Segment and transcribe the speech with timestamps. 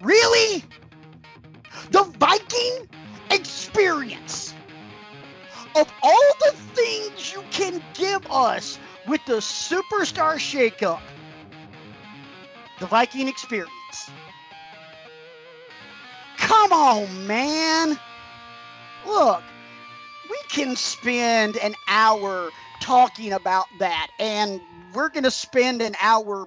[0.00, 0.64] Really?
[1.90, 2.88] The Viking
[3.30, 4.54] experience.
[5.74, 11.00] Of all the things you can give us with the superstar shakeup,
[12.78, 14.10] the Viking experience.
[16.36, 17.98] Come on, man.
[19.06, 19.42] Look,
[20.28, 24.60] we can spend an hour talking about that, and
[24.92, 26.46] we're going to spend an hour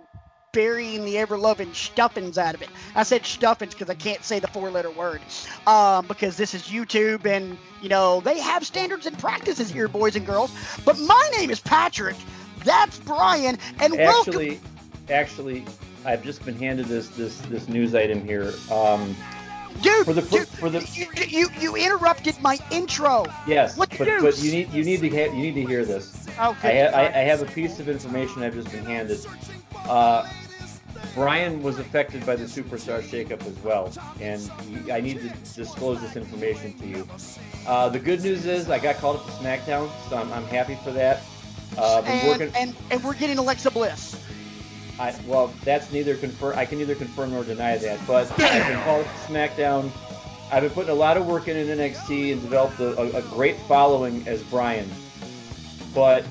[0.56, 2.70] burying the ever loving stuffings out of it.
[2.96, 5.22] I said stuffings because I can't say the four letter word
[5.68, 10.16] um, because this is YouTube and, you know, they have standards and practices here, boys
[10.16, 10.52] and girls.
[10.86, 12.16] But my name is Patrick.
[12.64, 13.58] That's Brian.
[13.82, 14.64] And actually, welcome.
[15.10, 15.66] actually,
[16.06, 18.54] I've just been handed this this this news item here.
[18.72, 19.14] Um,
[19.82, 23.26] Dude, for the for, dude, for the you, you you interrupted my intro.
[23.46, 26.26] yes, What but, but you need you need to ha- you need to hear this.
[26.40, 26.90] I, Okay.
[26.90, 29.20] ha- I, I have a piece of information I've just been handed.
[29.76, 30.26] Uh,
[31.16, 36.02] Brian was affected by the superstar shakeup as well, and he- I need to disclose
[36.02, 37.08] this information to you.
[37.66, 40.78] Uh, the good news is I got called up to SmackDown, so I'm, I'm happy
[40.84, 41.24] for that.
[41.78, 42.52] Uh, and, working.
[42.56, 44.22] and and we're getting Alexa Bliss.
[45.00, 46.58] I, well, that's neither confirm.
[46.58, 48.00] I can neither confirm nor deny that.
[48.06, 49.92] But I've been called up to SmackDown.
[50.52, 53.22] I've been putting a lot of work in in NXT and developed a, a, a
[53.24, 54.90] great following as Brian.
[55.94, 56.26] But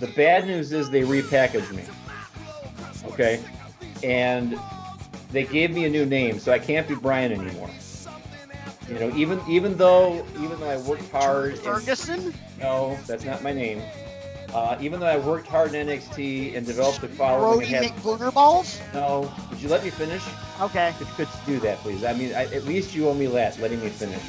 [0.00, 1.84] the bad news is they repackaged me.
[3.12, 3.42] Okay,
[4.02, 4.58] and
[5.30, 7.70] they gave me a new name, so I can't be Brian anymore.
[8.88, 11.52] You know, even even though even though I worked hard.
[11.52, 12.34] and- Ferguson.
[12.58, 13.80] no, that's not my name.
[14.52, 17.94] Uh, even though I worked hard in NXT and developed a following, Brody and had,
[17.96, 18.80] McBoogerballs.
[18.92, 20.22] no, would you let me finish?
[20.60, 20.88] Okay.
[20.88, 22.04] If you could do that, please.
[22.04, 24.20] I mean, I, at least you owe me that, letting me finish.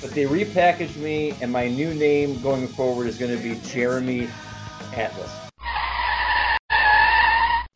[0.00, 4.30] But they repackaged me, and my new name going forward is going to be Jeremy
[4.96, 5.49] Atlas.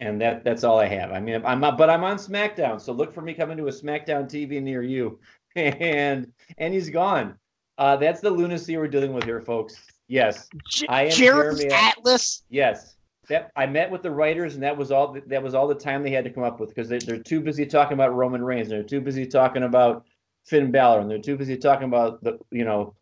[0.05, 1.12] And that that's all I have.
[1.12, 3.72] I mean, I'm not, but I'm on SmackDown, so look for me coming to a
[3.72, 5.19] SmackDown TV near you.
[5.56, 7.38] And and he's gone.
[7.78, 9.76] Uh, that's the lunacy we're dealing with here, folks.
[10.09, 12.43] Yes, J- I am Jeremy Jeremy Atlas.
[12.48, 12.97] Yes.
[13.28, 15.16] That I met with the writers, and that was all.
[15.28, 17.41] That was all the time they had to come up with because they, they're too
[17.41, 18.69] busy talking about Roman Reigns.
[18.69, 20.04] And they're too busy talking about
[20.44, 22.94] Finn Balor, and they're too busy talking about the you know,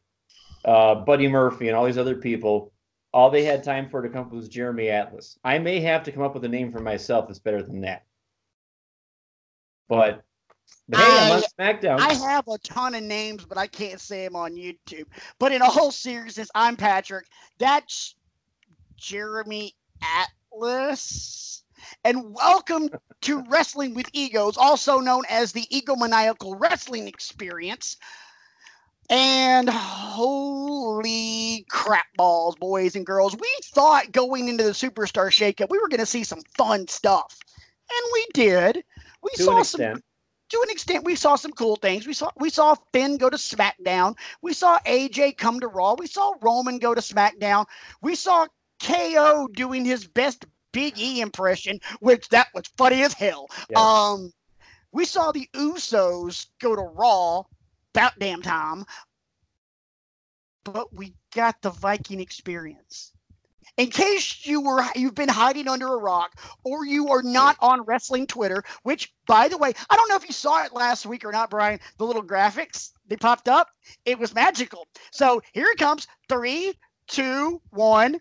[0.67, 2.72] uh, Buddy Murphy and all these other people.
[3.13, 5.39] All they had time for to come up with was Jeremy Atlas.
[5.45, 8.05] I may have to come up with a name for myself that's better than that.
[9.89, 10.25] But,
[10.89, 12.01] but hey, I'm on SmackDown.
[12.01, 15.07] I have a ton of names, but I can't say them on YouTube.
[15.39, 17.27] But in all seriousness, I'm Patrick.
[17.59, 18.15] That's
[18.97, 21.65] Jeremy Atlas.
[22.05, 22.89] And welcome
[23.23, 27.99] to Wrestling with Egos, also known as the Egomaniacal Wrestling Experience.
[29.13, 33.37] And holy crap balls, boys and girls.
[33.37, 37.39] We thought going into the Superstar Shakeup, we were going to see some fun stuff.
[37.91, 38.83] And we did.
[39.23, 39.81] We to saw an some
[40.53, 42.07] to an extent, we saw some cool things.
[42.07, 44.17] We saw we saw Finn go to SmackDown.
[44.41, 45.95] We saw AJ come to Raw.
[45.99, 47.67] We saw Roman go to SmackDown.
[48.01, 48.47] We saw
[48.83, 53.51] KO doing his best Big E impression, which that was funny as hell.
[53.69, 53.79] Yes.
[53.79, 54.33] Um,
[54.93, 57.43] we saw the Usos go to Raw.
[57.95, 58.85] About damn time.
[60.65, 63.13] But we got the Viking experience.
[63.77, 67.83] In case you were you've been hiding under a rock or you are not on
[67.83, 71.25] wrestling Twitter, which by the way, I don't know if you saw it last week
[71.25, 71.81] or not, Brian.
[71.99, 73.69] The little graphics they popped up,
[74.05, 74.87] it was magical.
[75.11, 76.07] So here it comes.
[76.29, 76.75] Three,
[77.07, 78.21] two, one.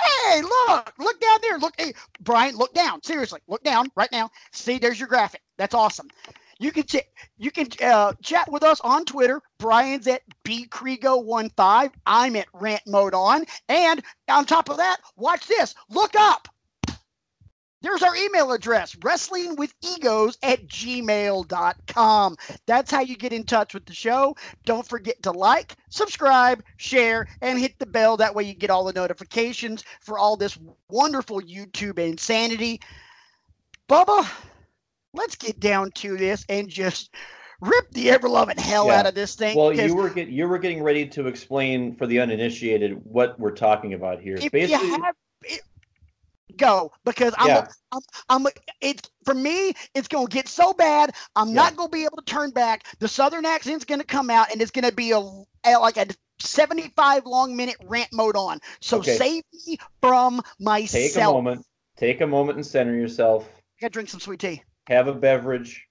[0.00, 1.58] Hey, look, look down there.
[1.58, 3.02] Look, hey, Brian, look down.
[3.02, 4.30] Seriously, look down right now.
[4.52, 5.42] See, there's your graphic.
[5.56, 6.08] That's awesome.
[6.58, 9.40] You can ch- you can uh, chat with us on Twitter.
[9.58, 11.92] Brian's at bkrigo15.
[12.06, 13.44] I'm at Rant Mode On.
[13.68, 15.74] And on top of that, watch this.
[15.88, 16.48] Look up.
[17.80, 22.36] There's our email address, wrestlingwithegos at gmail.com.
[22.66, 24.34] That's how you get in touch with the show.
[24.64, 28.16] Don't forget to like, subscribe, share, and hit the bell.
[28.16, 30.58] That way you get all the notifications for all this
[30.88, 32.80] wonderful YouTube insanity.
[33.88, 34.28] Bubba,
[35.14, 37.14] let's get down to this and just
[37.60, 39.00] rip the ever loving hell Yeah.
[39.00, 39.56] out of this thing.
[39.56, 43.54] Well, you were get, you were getting ready to explain for the uninitiated what we're
[43.54, 44.36] talking about here.
[44.36, 45.62] if Basically, you have it,
[46.56, 47.68] go because I'm, Yeah.
[47.92, 48.46] I'm, I'm,
[48.80, 51.14] it's for me, it's going to get so bad.
[51.36, 51.54] I'm Yeah.
[51.54, 52.86] not going to be able to turn back.
[53.00, 55.96] The Southern accent's going to come out and it's going to be a, a like
[55.96, 56.06] a
[56.40, 58.60] 75 long minute rant mode on.
[58.80, 59.16] So Okay.
[59.16, 61.14] save me from myself.
[61.14, 61.66] take a moment.
[61.96, 63.48] Take a moment and center yourself.
[63.56, 64.62] I got to drink some sweet tea.
[64.88, 65.86] Have a beverage.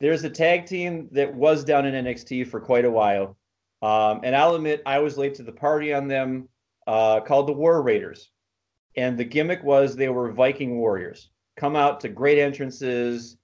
[0.00, 3.36] There's a tag team that was down in NXT for quite a while,
[3.82, 6.48] um, and I'll admit I was late to the party on them.
[6.86, 8.30] Uh, called the War Raiders,
[8.96, 11.30] and the gimmick was they were Viking warriors.
[11.56, 13.36] come out to great entrances.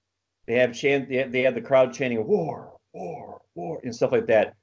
[0.45, 1.09] They have chant.
[1.09, 4.55] They have, they the crowd chanting "War, War, War" and stuff like that.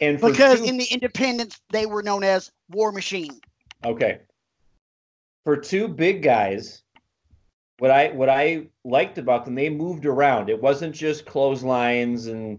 [0.00, 3.40] And for Because two- in the independents, they were known as War Machine.
[3.84, 4.20] Okay.
[5.44, 6.81] For two big guys,
[7.78, 10.48] what I what I liked about them, they moved around.
[10.48, 12.58] It wasn't just clotheslines and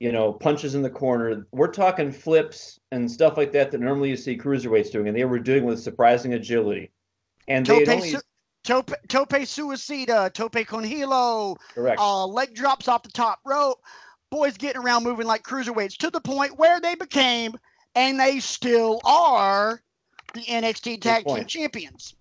[0.00, 1.46] you know punches in the corner.
[1.52, 5.24] We're talking flips and stuff like that that normally you see cruiserweights doing, and they
[5.24, 6.90] were doing with surprising agility.
[7.48, 8.20] And they Tope, only su-
[8.64, 12.00] tope, tope suicida, tope con hilo, correct.
[12.00, 13.78] uh, leg drops off the top rope.
[14.30, 17.56] Boys getting around moving like cruiserweights to the point where they became,
[17.94, 19.80] and they still are,
[20.32, 21.44] the NXT Tag Team.
[21.46, 22.16] Champions.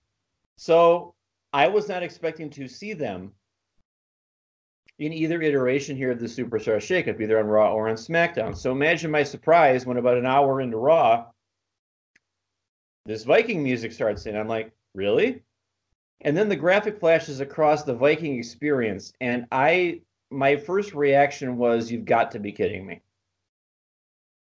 [0.57, 1.12] So
[1.53, 3.31] I was not expecting to see them
[4.99, 8.55] in either iteration here of the Superstar Shakeup, either on Raw or on SmackDown.
[8.55, 11.25] So imagine my surprise when about an hour into Raw,
[13.05, 14.35] this Viking music starts in.
[14.35, 15.43] I'm like, really?
[16.21, 20.01] And then the graphic flashes across the Viking experience, and I
[20.31, 23.01] my first reaction was, "You've got to be kidding me."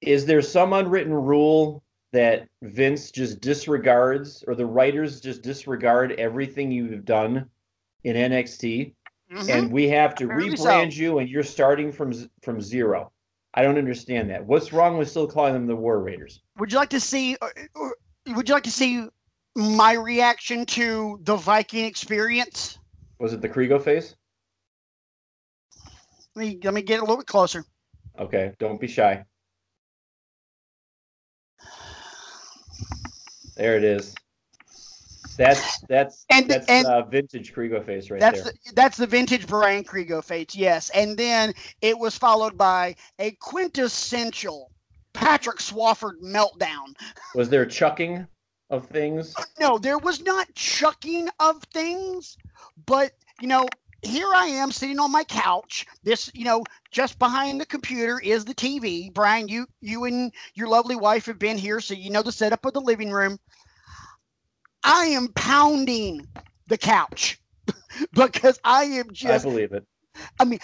[0.02, 6.70] Is there some unwritten rule that Vince just disregards, or the writers just disregard everything
[6.72, 7.48] you've done
[8.04, 8.94] in NXT,
[9.30, 9.48] Mhm.
[9.48, 10.64] and we have to Apparently so.
[10.64, 12.12] rebrand you, and you're starting from
[12.42, 13.12] from zero?
[13.54, 14.44] I don't understand that.
[14.44, 16.42] What's wrong with still calling them the War Raiders?
[16.58, 17.36] would you like to see?
[17.40, 17.96] Or, or,
[18.34, 19.08] would you like to see
[19.56, 22.78] my reaction to the Viking experience?
[23.18, 24.14] Was it the Kriego face?
[26.36, 27.64] Let me let me get a little bit closer.
[28.18, 29.24] Okay, don't be shy.
[33.56, 34.14] There it is.
[35.36, 38.52] That's that's And- that's and- uh, vintage Kriego face right That's there.
[38.66, 40.90] the, that's the vintage Brian Kriego face, yes.
[40.90, 44.70] And then it was followed by a quintessential
[45.12, 46.94] Patrick Swafford meltdown.
[47.34, 48.26] Was there chucking
[48.70, 49.34] of things?
[49.58, 52.36] No, there was not chucking of things,
[52.86, 53.66] but you know,
[54.02, 55.86] here I am sitting on my couch.
[56.02, 59.12] This, you know, just behind the computer is the TV.
[59.12, 62.64] Brian, you you and your lovely wife have been here, so you know the setup
[62.64, 63.38] of the living room.
[64.82, 66.26] I am pounding
[66.68, 67.38] the couch
[68.14, 69.84] because I am just I believe it.
[70.38, 70.58] I mean,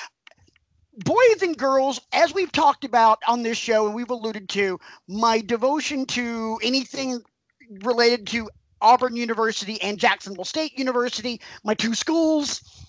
[1.04, 5.40] boys and girls, as we've talked about on this show and we've alluded to, my
[5.40, 7.20] devotion to anything
[7.82, 8.48] related to
[8.80, 12.85] Auburn University and Jacksonville State University, my two schools,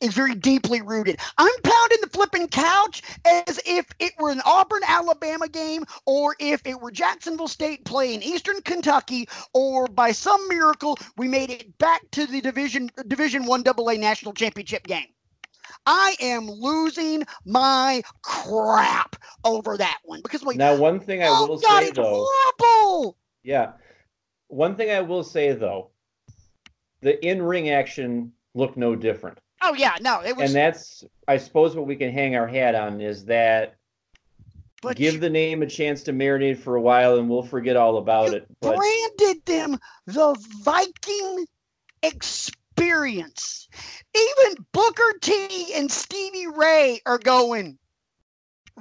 [0.00, 1.18] is very deeply rooted.
[1.38, 6.66] I'm pounding the flipping couch as if it were an Auburn Alabama game or if
[6.66, 12.02] it were Jacksonville State playing Eastern Kentucky or by some miracle we made it back
[12.12, 15.06] to the division division 1 AA national championship game.
[15.86, 21.46] I am losing my crap over that one because like, Now, one thing I oh
[21.46, 22.26] will God, say it's though,
[22.60, 23.16] horrible.
[23.42, 23.72] yeah,
[24.48, 25.90] one thing I will say though,
[27.00, 30.44] the in-ring action looked no different, Oh yeah, no, it was.
[30.44, 33.76] and that's I suppose what we can hang our hat on is that
[34.82, 37.74] but give you the name a chance to marinate for a while, and we'll forget
[37.74, 38.46] all about it.
[38.60, 41.46] But branded them the Viking
[42.02, 43.68] experience.
[44.14, 47.78] Even Booker T and Stevie Ray are going.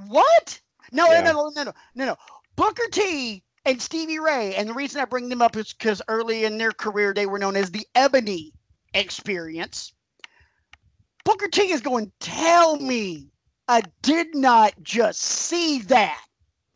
[0.08, 0.60] What?
[0.92, 1.22] No, Yeah.
[1.22, 2.16] no, no, no, no, no, no.
[2.58, 6.44] Booker T and Stevie Ray, and the reason I bring them up is because early
[6.44, 8.52] in their career they were known as the Ebony
[8.94, 9.94] Experience.
[11.24, 13.30] Booker T is going, tell me
[13.68, 16.26] I did not just see that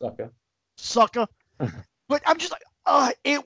[0.00, 0.30] Sucker.
[0.76, 1.26] sucker.
[2.08, 3.42] but I'm just like, uh, it.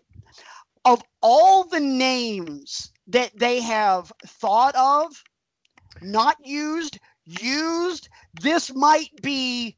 [0.84, 5.22] Of all the names that they have thought of,
[6.00, 8.08] not used, used,
[8.40, 9.76] this might be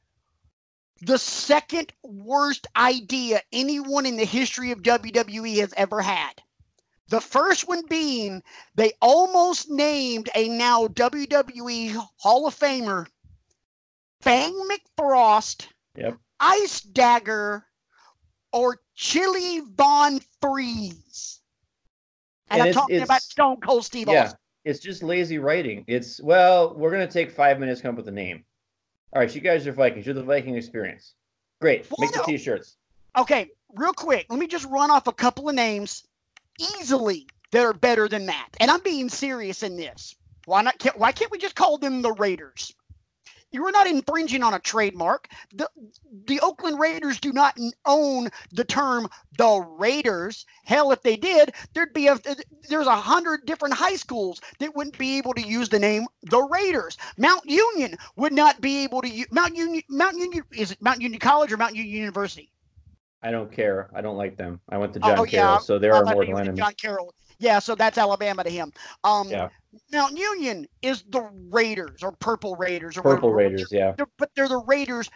[1.03, 6.41] the second worst idea anyone in the history of WWE has ever had.
[7.09, 8.43] The first one being
[8.75, 13.07] they almost named a now WWE Hall of Famer,
[14.21, 16.17] Fang McFrost, Yep.
[16.41, 17.65] Ice Dagger,
[18.53, 21.41] or Chili Von Freeze.
[22.49, 24.39] And, And I'm it's- talking about Stone Cold Steve Yeah, Austin.
[24.65, 25.85] it's just lazy writing.
[25.87, 28.45] It's well, we're gonna take five minutes to come up with a name.
[29.13, 30.07] All right, you guys are Vikings.
[30.07, 31.15] You're the Viking experience.
[31.61, 31.87] Great.
[31.91, 32.77] Well, Make the t-shirts.
[33.17, 36.07] Okay, real quick, let me just run off a couple of names
[36.59, 38.49] easily that are better than that.
[38.61, 40.15] And I'm being serious in this.
[40.47, 40.79] Why not?
[40.79, 42.75] Can't, why can't we just call them the Raiders?
[43.55, 45.29] You are not infringing on a trademark.
[45.55, 45.71] The
[46.27, 47.57] the Oakland Raiders do not
[47.87, 49.09] own the term
[49.39, 50.45] the Raiders.
[50.65, 52.19] Hell, if they did, there'd be a
[52.69, 56.43] there's a hundred different high schools that wouldn't be able to use the name the
[56.43, 56.99] Raiders.
[57.17, 59.85] Mount Union would not be able to use Mount Union.
[59.89, 62.51] Mount Union is it Mount Union College or Mount Union University?
[63.25, 63.89] I don't care.
[63.95, 64.61] I don't like them.
[64.69, 66.59] I went to Oh, John oh, Carroll, yeah, so they're I our thought mortal enemy.
[66.59, 67.15] John Carroll.
[67.39, 68.71] Yeah, so that's Alabama to him.
[69.03, 69.49] Um, Yeah.
[69.91, 73.51] Mount Union is the Raiders or Purple Raiders or Purple whatever.
[73.51, 73.93] Raiders, yeah.
[73.97, 75.11] They're- but they're the Raiders.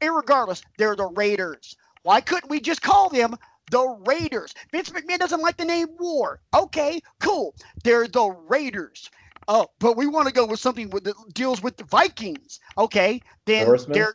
[0.00, 1.76] Irregardless, they're the Raiders.
[2.02, 3.34] Why couldn't we just call them
[3.70, 4.54] the Raiders?
[4.70, 6.40] Vince McMahon doesn't like the name War.
[6.54, 7.54] Okay, cool.
[7.82, 9.10] They're the Raiders.
[9.48, 12.60] Oh, but we want to go with something with, that deals with the Vikings.
[12.76, 13.94] Okay, then Norsemen?
[13.94, 14.14] they're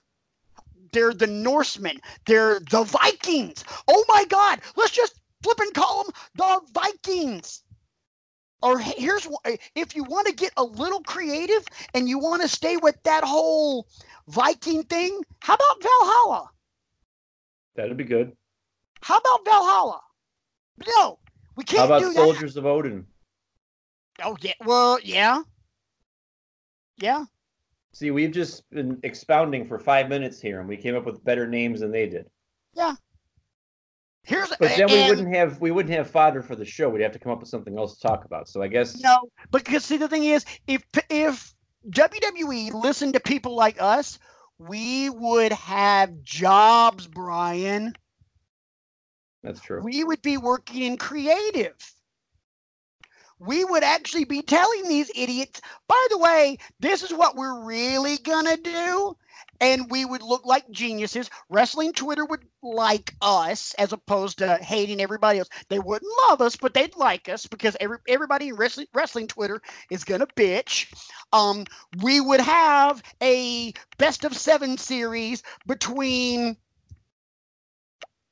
[0.94, 2.00] they're the Norsemen.
[2.26, 3.64] They're the Vikings.
[3.88, 4.62] Oh my God!
[4.76, 7.64] Let's just flip and call them the Vikings.
[8.62, 9.28] Or here's
[9.76, 13.26] if you want to get a little creative and you want to stay with that
[13.26, 13.88] whole
[14.30, 16.50] Viking thing, how about Valhalla?
[17.76, 18.32] That'd be good.
[19.02, 20.00] How about Valhalla?
[20.88, 21.20] No,
[21.58, 22.16] we can't How about do that.
[22.16, 23.06] Soldiers of Odin?
[24.24, 25.42] Oh yeah, well yeah,
[26.98, 27.26] yeah.
[27.94, 31.48] See, we've just been expounding for five minutes here, and we came up with better
[31.48, 32.28] names than they did.
[32.74, 32.96] Yeah.
[34.24, 36.90] Here's But then we wouldn't have we wouldn't have fodder for the show.
[36.90, 38.48] We'd have to come up with something else to talk about.
[38.48, 41.54] So I guess No, but because see the thing is, if if
[41.90, 44.18] WWE listened to people like us,
[44.58, 47.94] we would have jobs, Brian.
[49.44, 49.82] that's true.
[49.84, 51.76] We would be working in creative.
[53.46, 58.18] We would actually be telling these idiots, by the way, this is what we're really
[58.18, 59.18] gonna do.
[59.60, 61.30] And we would look like geniuses.
[61.50, 65.50] Wrestling Twitter would like us as opposed to hating everybody else.
[65.70, 69.62] They wouldn't love us, but they'd like us because every, everybody in wrestling, wrestling Twitter
[69.90, 70.94] is gonna bitch.
[71.34, 71.66] Um,
[72.02, 76.56] we would have a best of seven series between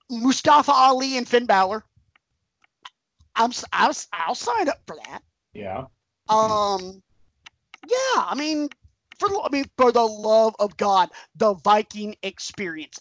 [0.10, 1.84] Mustafa Ali and Finn Balor.
[3.35, 5.21] I'm I'll, I'll sign up for that.
[5.53, 5.85] Yeah.
[6.29, 7.01] Um,
[7.88, 8.69] yeah, I mean,
[9.19, 13.00] for I mean, for the love of God, the Viking experience.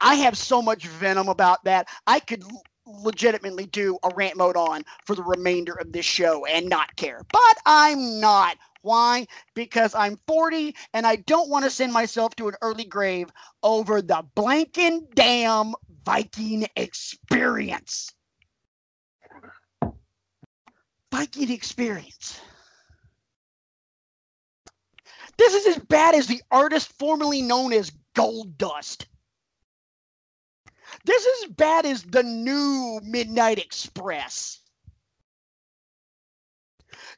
[0.00, 1.88] I have so much venom about that.
[2.06, 2.44] I could
[2.86, 7.22] legitimately do a rant mode on for the remainder of this show and not care,
[7.32, 8.58] but I'm not.
[8.82, 9.26] Why?
[9.54, 13.30] Because I'm 40 and I don't want to send myself to an early grave
[13.62, 18.12] over the blanking damn Viking experience.
[21.12, 22.40] Viking experience.
[25.38, 29.06] This is as bad as the artist formerly known as Gold Dust.
[31.04, 34.60] This is as bad as the new Midnight Express.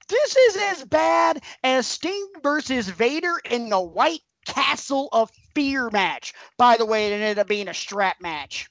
[0.08, 6.32] This is as bad as Sting versus Vader in the White Castle of Fear match.
[6.56, 8.68] By the way, it ended up being a strap match.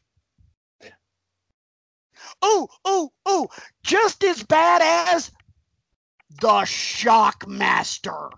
[2.42, 3.48] Oh, oh, oh,
[3.84, 4.82] just as bad
[5.14, 5.32] as
[6.42, 8.30] the Shockmaster.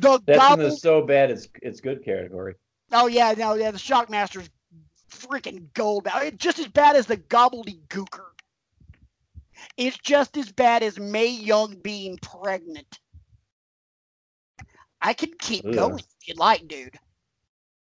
[0.00, 2.54] The That's in gobble- the so bad it's it's good category.
[2.92, 4.48] Oh yeah, no, yeah, the Shockmaster's
[5.10, 6.04] freaking gold.
[6.04, 8.26] Now, It's just as bad as the gobbledygooker.
[9.76, 12.98] It's just as bad as Mae Young being pregnant.
[15.00, 15.74] I can keep Ugh.
[15.74, 16.98] going if you'd like, dude.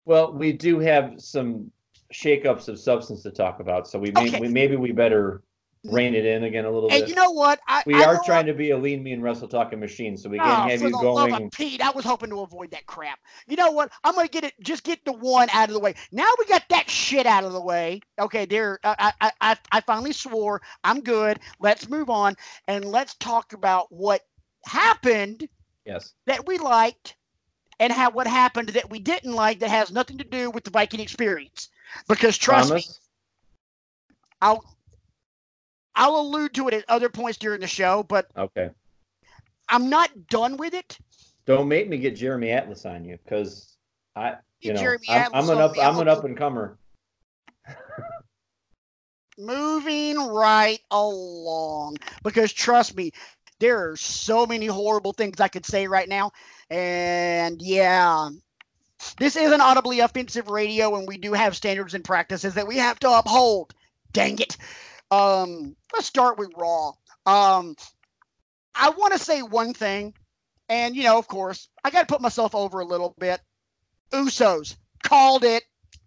[0.04, 1.71] Well, we do have some
[2.12, 4.40] shakeups of substance to talk about, so we, may, Okay.
[4.40, 5.42] we maybe we better
[5.85, 7.09] rein it in again a little And bit.
[7.09, 7.59] you know what?
[7.66, 10.38] I, we I are trying to be a lean, mean, wrestle talking machine, so we
[10.38, 11.47] Oh, can't have for you the love going.
[11.47, 13.19] of Pete, I was hoping to avoid that crap.
[13.49, 13.90] You know what?
[14.04, 14.54] I'm gonna get it.
[14.62, 15.95] Just get the one out of the way.
[16.12, 18.00] Now we got that shit out of the way.
[18.21, 18.78] Okay, there.
[18.85, 20.62] Uh, I I I, I finally swore.
[20.85, 21.40] I'm good.
[21.61, 22.37] Let's move on
[22.69, 24.23] and let's talk about what
[24.66, 25.49] happened
[25.85, 26.14] Yes.
[26.26, 27.16] that we liked
[27.81, 30.71] and how what happened that we didn't like that has nothing to do with the
[30.71, 31.69] Viking experience.
[32.09, 32.85] Because trust me,
[34.41, 34.65] I'll
[35.95, 38.71] I'll allude to it at other points during the show, but Okay.
[39.69, 40.99] I'm not done with it.
[41.47, 43.77] Don't make me get Jeremy Atlas on you, because
[44.15, 46.79] I, you know, Jeremy I'm, I'm an up, I'm an up and comer.
[49.39, 53.11] moving right along because trust me
[53.61, 56.31] there are so many horrible things i could say right now
[56.69, 58.29] and yeah
[59.19, 62.77] this is an audibly offensive radio and we do have standards and practices that we
[62.77, 63.75] have to uphold.
[64.13, 64.57] Dang it.
[65.11, 66.89] Um let's start with raw.
[67.27, 67.77] Um
[68.75, 70.15] i want to say one thing
[70.69, 73.41] and you know of course i got to put myself over a little bit.
[74.13, 75.65] Usos called it.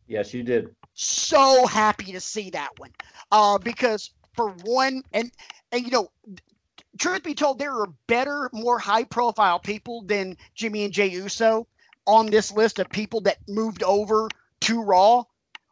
[0.07, 0.75] Yes, you did.
[0.93, 2.91] so happy to see that one.
[3.31, 5.31] Uh, because for one and
[5.71, 6.09] and you know
[6.99, 11.67] truth be told there are better more high profile people than jimmy and jay uso
[12.07, 14.27] on this list of people that moved over
[14.61, 15.23] to raw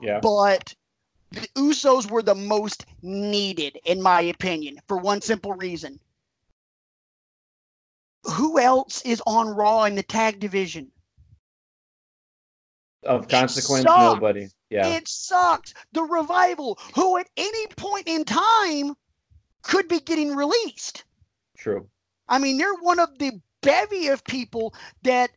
[0.01, 0.19] Yeah.
[0.19, 0.73] but
[1.31, 5.99] the usos were the most needed in my opinion for one simple reason
[8.23, 10.91] who else is on raw in the tag division
[13.03, 14.47] Of consequence, nobody.
[14.69, 14.87] Yeah.
[14.87, 15.73] It sucks.
[15.91, 18.95] The revival, who at any point in time
[19.61, 21.03] could be getting released.
[21.57, 21.87] True.
[22.29, 24.73] I mean, they're one of the bevy of people
[25.03, 25.31] that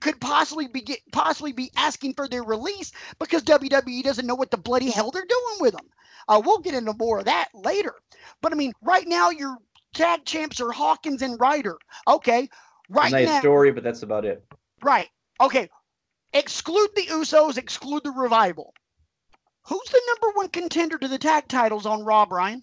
[0.00, 4.50] could possibly be get, possibly be asking for their release because WWE doesn't know what
[4.50, 5.86] the bloody hell they're doing with them.
[6.28, 7.94] Uh, we'll get into more of that later.
[8.40, 9.56] But I mean, right now your
[9.94, 11.78] tag champs are Hawkins and Ryder.
[12.08, 12.48] Okay,
[12.88, 14.44] right nice now, story, but that's about it.
[14.82, 15.08] right?
[15.40, 15.68] Okay,
[16.32, 18.74] exclude the Usos, exclude the Revival.
[19.66, 22.62] Who's the number one contender to the tag titles on Raw, Brian?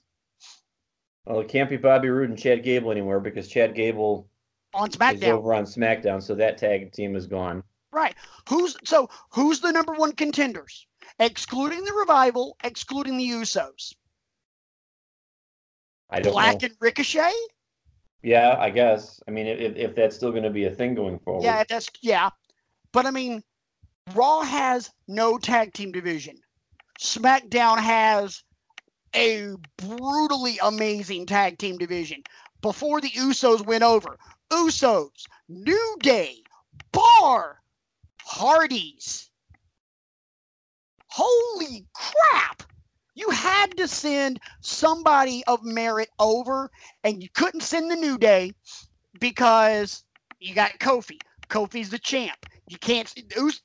[1.25, 4.29] Well, it can't be Bobby Roode and Chad Gable anymore because Chad Gable
[4.74, 5.29] On is SmackDown.
[5.29, 7.63] over on SmackDown, so that tag team is gone.
[7.91, 8.15] Right.
[8.50, 10.86] Who's so who's the number one contenders?
[11.19, 13.93] Excluding the revival, excluding the Usos.
[16.09, 16.67] I don't Black know.
[16.67, 17.31] and Ricochet?
[18.24, 19.21] Yeah, I guess.
[19.27, 21.43] I mean, if, if that's still going to be a thing going forward.
[21.43, 22.29] Yeah, that's yeah.
[22.91, 23.43] But I mean,
[24.13, 26.36] Raw has no tag team division.
[27.00, 28.43] SmackDown has
[29.15, 32.21] a brutally amazing tag team division.
[32.62, 34.17] Before the Usos went over,
[34.51, 36.44] Usos, New Day,
[36.92, 37.62] Bar,
[38.24, 39.32] Hardys.
[41.10, 42.63] Holy crap!
[43.16, 46.70] You had to send somebody of merit over,
[47.04, 48.54] and you couldn't send the New Day
[49.20, 50.04] because
[50.39, 51.20] you got Kofi.
[51.50, 52.46] Kofi's the champ.
[52.68, 53.13] You can't.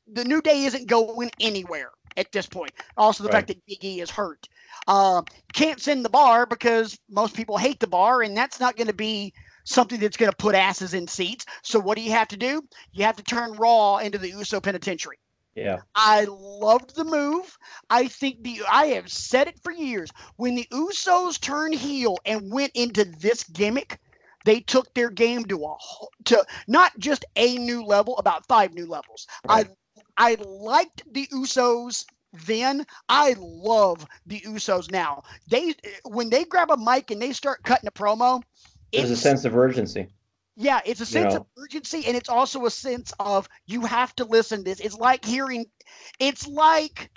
[0.07, 2.73] The New Day isn't going anywhere at this point.
[2.97, 3.39] Also, the Right.
[3.39, 4.49] fact that Big E is hurt.
[4.89, 8.87] Um, can't send the bar because most people hate the bar, and that's not going
[8.89, 9.33] to be
[9.65, 11.45] something that's going to put asses in seats.
[11.63, 12.63] So, what do you have to do?
[12.93, 15.19] You have to turn Raw into the Uso Penitentiary.
[15.55, 15.79] Yeah.
[15.95, 17.59] I loved the move.
[17.91, 20.11] I think the I have said it for years.
[20.37, 23.99] When the Usos turned heel and went into this gimmick,
[24.45, 25.77] they took their game to a
[26.25, 29.27] to not just a new level, about five new levels.
[29.47, 29.69] Right.
[30.17, 32.87] I I liked the Usos then.
[33.11, 35.23] I love the Usos now.
[35.49, 38.43] They when they grab a mic and they start cutting a promo,
[38.93, 40.09] There's a sense of urgency.
[40.57, 41.41] yeah, it's a sense know.
[41.41, 44.81] of urgency, and it's also a sense of you have to listen to this.
[44.81, 45.67] It's like hearing,
[46.19, 47.11] it's like,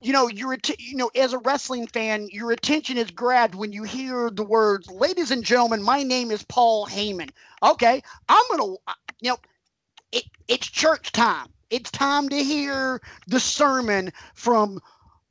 [0.00, 3.72] you know, your att- you know, as a wrestling fan, your attention is grabbed when
[3.72, 7.30] you hear the words, "Ladies and gentlemen, my name is Paul Heyman."
[7.62, 8.76] Okay, I'm gonna,
[9.20, 9.38] you know,
[10.12, 11.48] it, it's church time.
[11.70, 14.80] It's time to hear the sermon from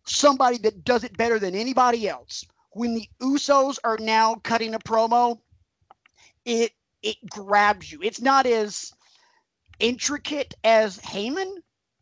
[0.05, 2.45] somebody that does it better than anybody else.
[2.73, 5.39] When the Usos are now cutting a promo,
[6.45, 7.99] it it grabs you.
[8.03, 8.93] It's not as
[9.79, 11.57] intricate as Heyman,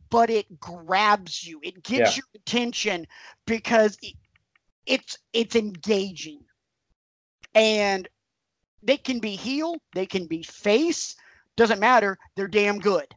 [0.09, 1.59] but it grabs you.
[1.63, 2.15] It gets Yeah.
[2.17, 3.07] your attention
[3.45, 4.15] because it,
[4.85, 6.41] it's it's engaging.
[7.55, 8.07] And
[8.83, 11.15] they can be heel, they can be face,
[11.55, 12.17] doesn't matter.
[12.35, 13.07] They're damn good.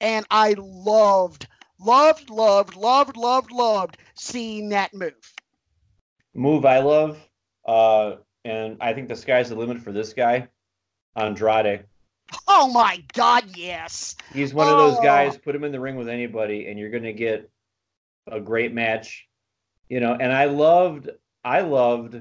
[0.00, 5.35] And I loved, loved, loved, loved, loved, loved seeing that move.
[6.36, 7.18] Move I love,
[7.66, 10.48] uh, and I think the sky's the limit for this guy,
[11.16, 11.84] Andrade.
[12.46, 14.16] Oh my God, yes.
[14.32, 15.02] He's one of those Oh.
[15.02, 15.38] guys.
[15.38, 17.48] Put him in the ring with anybody, and you're going to get
[18.30, 19.26] a great match.
[19.88, 21.08] You know, and I loved,
[21.44, 22.16] I loved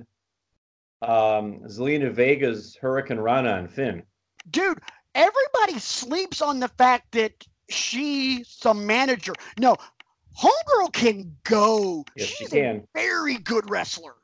[1.01, 4.03] um, Zelina Vega's Hurricane Rana and Finn.
[4.49, 4.79] dude,
[5.13, 7.33] everybody sleeps on the fact that
[7.69, 9.33] she's a manager.
[9.59, 9.75] No,
[10.37, 12.05] Homegirl can go.
[12.15, 12.77] Yes, she she's can.
[12.77, 14.15] a very good wrestler.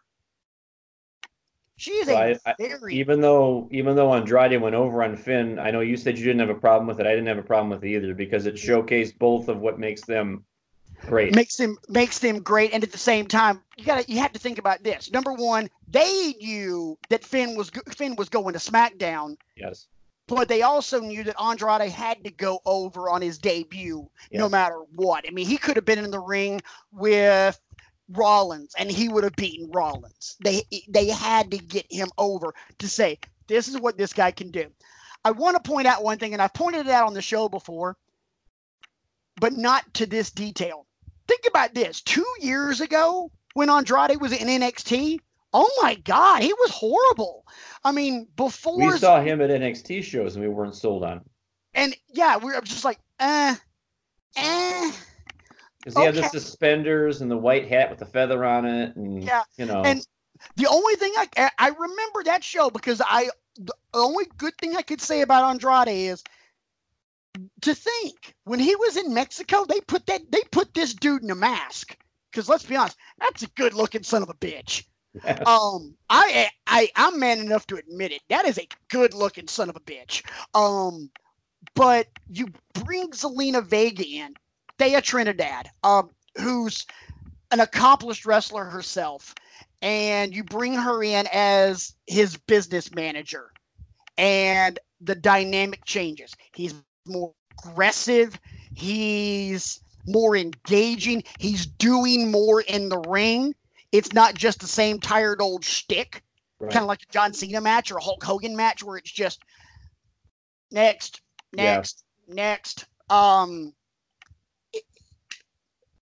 [1.78, 5.16] She is So a I- I- very Even though, even though Andrade went over on
[5.16, 7.08] Finn, I know you said you didn't have a problem with it.
[7.08, 10.02] I didn't have a problem with it either because it showcased both of what makes
[10.06, 10.46] them
[11.08, 11.34] great.
[11.34, 14.32] makes them makes them great, and at the same time, you got to you have
[14.34, 15.12] to think about this.
[15.12, 19.88] Number one, they knew that Finn was Finn was going to SmackDown, yes.
[20.36, 24.80] But they also knew that Andrade had to go over on his debut no matter
[24.96, 25.26] what.
[25.28, 27.60] I mean, he could have been in the ring with
[28.10, 30.38] Rollins and he would have beaten Rollins.
[30.44, 34.52] They they had to get him over to say this is what this guy can
[34.52, 34.68] do.
[35.24, 37.48] I want to point out one thing, and I've pointed it out on the show
[37.48, 37.96] before,
[39.40, 40.88] but not to this detail.
[41.28, 45.20] Think about this: two years ago, when Andrade was in NXT,
[45.54, 47.46] oh my God, he was horrible.
[47.84, 51.30] I mean, before We saw him at NXT shows and we weren't sold on him
[51.74, 53.56] and yeah, we were just like, eh,
[54.36, 54.92] eh.
[55.80, 59.24] because he had the suspenders and the white hat with the feather on it, and
[59.24, 60.06] Yeah, you know, and-
[60.56, 64.82] The only thing I I remember that show because I the only good thing I
[64.82, 66.24] could say about Andrade is
[67.62, 71.30] to think when he was in Mexico they put that they put this dude in
[71.30, 71.96] a mask
[72.32, 74.84] because let's be honest that's a good looking son of a bitch.
[75.46, 78.22] Um, I I I'm man enough to admit it.
[78.30, 80.24] That is a good looking son of a bitch.
[80.56, 81.10] Um,
[81.76, 82.48] but you
[82.86, 84.34] bring Zelina Vega in,
[84.78, 86.86] Thea Trinidad, um, who's
[87.52, 89.36] an accomplished wrestler herself,
[89.82, 93.52] and you bring her in as his business manager,
[94.18, 96.34] and the dynamic changes.
[96.54, 96.74] He's
[97.08, 97.34] more
[97.66, 98.40] aggressive.
[98.74, 101.24] He's more engaging.
[101.40, 103.54] He's doing more in the ring.
[103.92, 106.24] It's not just the same tired old shtick,
[106.60, 106.72] Right.
[106.72, 109.42] kind of like a John Cena match or a Hulk Hogan match, where it's just
[110.72, 111.22] next,
[111.54, 111.76] Yeah.
[111.76, 112.86] next, next.
[113.10, 113.74] Um,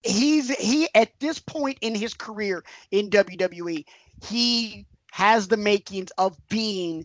[0.03, 3.85] he's he at this point in his career in WWE,
[4.25, 7.05] he has the makings of being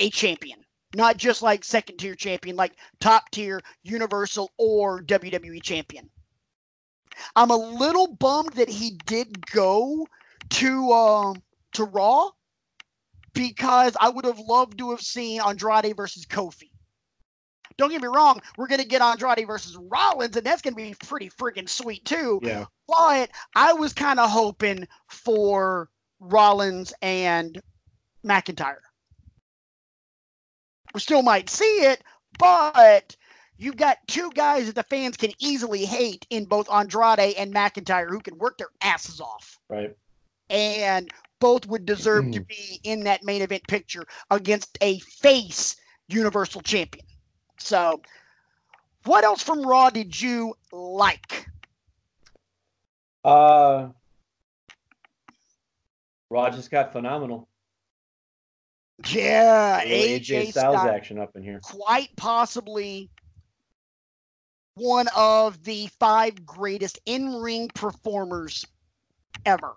[0.00, 6.08] a champion, not just like second tier champion, like top tier Universal or WWE champion.
[7.34, 10.06] I'm a little bummed that he did go
[10.50, 12.30] to um to Raw
[13.34, 16.70] because I would have loved to have seen Andrade versus Kofi.
[17.76, 21.28] Don't get me wrong, we're gonna get Andrade versus Rollins, and that's gonna be pretty
[21.28, 22.40] freaking sweet too.
[22.42, 22.64] Yeah.
[22.88, 27.60] But I was kind of hoping for Rollins and
[28.24, 28.78] McIntyre.
[30.94, 32.02] We still might see it,
[32.38, 33.14] but
[33.58, 38.08] you've got two guys that the fans can easily hate in both Andrade and McIntyre
[38.08, 39.58] who can work their asses off.
[39.68, 39.96] Right.
[40.50, 45.76] And both would deserve to be in that main event picture against a face
[46.08, 47.04] Universal Champion.
[47.58, 48.00] So,
[49.04, 51.46] what else from Raw did you like?
[53.24, 53.88] Uh,
[56.30, 57.48] Raw just got phenomenal.
[59.08, 61.60] Yeah, A little AJ, Styles Styles, action up in here.
[61.62, 63.10] quite possibly
[64.76, 68.64] one of the five greatest in-ring performers
[69.44, 69.74] ever.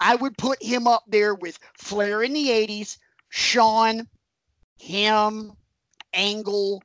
[0.00, 2.98] I would put him up there with Flair in the 80s,
[3.28, 4.08] Shawn,
[4.78, 5.52] him,
[6.12, 6.82] Angle.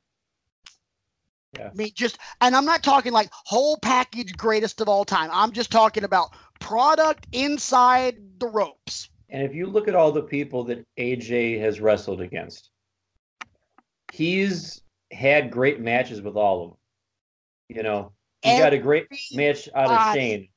[1.58, 1.70] Yeah.
[1.72, 5.30] I mean, just, and I'm not talking like whole package greatest of all time.
[5.32, 6.28] I'm just talking about
[6.60, 9.10] product inside the ropes.
[9.30, 12.70] And if you look at all the people that AJ has wrestled against,
[14.12, 16.78] he's had great matches with all of them.
[17.68, 20.48] You know, he got a great match out of Shane.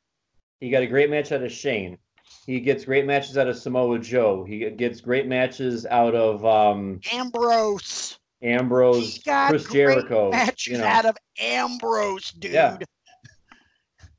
[0.59, 1.97] He got a great match out of Shane.
[2.45, 4.43] He gets great matches out of Samoa Joe.
[4.43, 8.17] He gets great matches out of um, Ambrose.
[8.41, 10.31] Ambrose, Chris great Jericho.
[10.31, 12.53] matches You know, out of Ambrose, dude.
[12.53, 12.77] Yeah.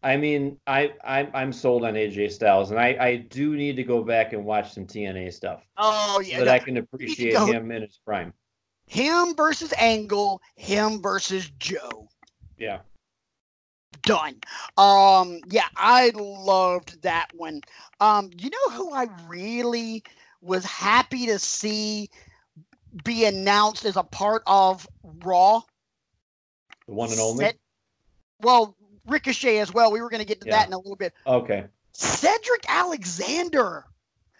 [0.04, 3.84] I mean, I I'm I'm sold on AJ Styles, and I I do need to
[3.84, 7.36] go back and watch some TNA stuff Oh so yeah, that no, I can appreciate
[7.36, 8.32] him in his prime.
[8.92, 12.08] Him versus Angle, him versus Joe.
[12.58, 12.80] Yeah.
[14.02, 14.34] Done.
[14.76, 17.62] Um, yeah, I loved that one.
[18.00, 20.04] Um, you know who I really
[20.42, 22.10] was happy to see
[23.04, 24.86] be announced as a part of
[25.24, 25.62] Raw?
[26.86, 27.46] The one and only.
[27.46, 27.58] Ced-
[28.42, 28.76] well,
[29.06, 29.90] Ricochet as well.
[29.90, 30.58] We were going to get to Yeah.
[30.58, 31.14] that in a little bit.
[31.26, 31.64] Okay.
[31.94, 33.86] Cedric Alexander.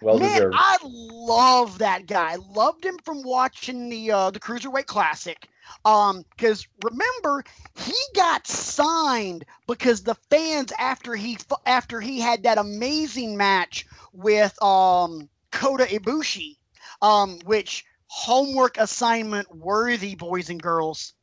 [0.02, 0.56] Well Man, deserved.
[0.58, 2.36] I love that guy.
[2.36, 5.48] Loved him from watching the uh, the Cruiserweight Classic.
[5.84, 7.44] Um, because remember,
[7.76, 14.60] he got signed because the fans after he after he had that amazing match with
[14.62, 16.56] um Kota Ibushi,
[17.00, 21.14] um, which homework assignment worthy, boys and girls.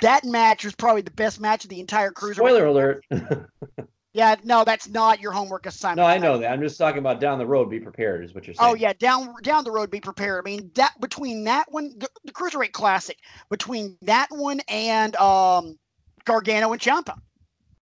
[0.00, 2.36] That match was probably the best match of the entire Cruiserweight.
[2.36, 3.04] Spoiler alert.
[4.12, 5.98] Yeah, no, that's not your homework assignment.
[5.98, 6.50] no, I know that.
[6.50, 7.70] I'm just talking about down the road.
[7.70, 8.70] Be prepared, is what you're saying.
[8.70, 10.44] Oh yeah, down down the road, be prepared.
[10.44, 13.18] I mean that between that one, the, the cruiserweight classic,
[13.50, 15.78] between that one and um
[16.24, 17.16] Gargano and Ciampa,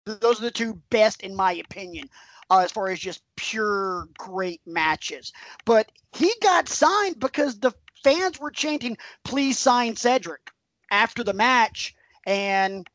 [0.05, 2.09] those are the two best in my opinion,
[2.51, 5.33] uh, as far as just pure great matches.
[5.65, 10.51] But he got signed because the fans were chanting, "Please sign Cedric."
[10.91, 11.95] After the match,
[12.27, 12.89] and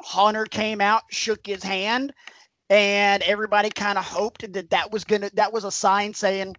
[0.00, 2.12] Hunter came out, shook his hand,
[2.70, 6.56] and everybody kind of hoped that that was gonna that was a sign saying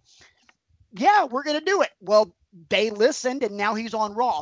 [0.92, 1.90] yeah, we're going to do it.
[2.00, 2.34] Well,
[2.68, 4.40] they listened and now he's on Raw.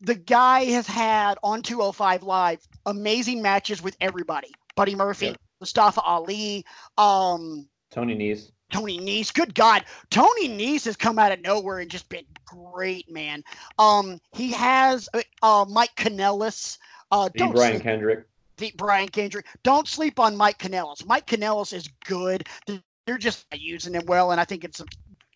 [0.00, 4.52] The guy has had on 205 Live amazing matches with everybody.
[4.76, 5.34] Buddy Murphy, Yeah.
[5.60, 6.64] Mustafa Ali,
[6.98, 8.50] um, Tony Nese.
[8.72, 9.32] Tony Nese.
[9.32, 9.84] Good God.
[10.10, 13.42] Tony Nese has come out of nowhere and just been great, man.
[13.78, 16.78] Um, he has uh, uh, Mike Kanellis.
[17.12, 18.26] Uh, Brian Kendrick.
[18.56, 19.46] The Brian Kendrick.
[19.62, 21.06] Don't sleep on Mike Kanellis.
[21.06, 22.46] Mike Kanellis is good.
[22.66, 22.80] They're-
[23.18, 24.86] just not using him well, and I think it's a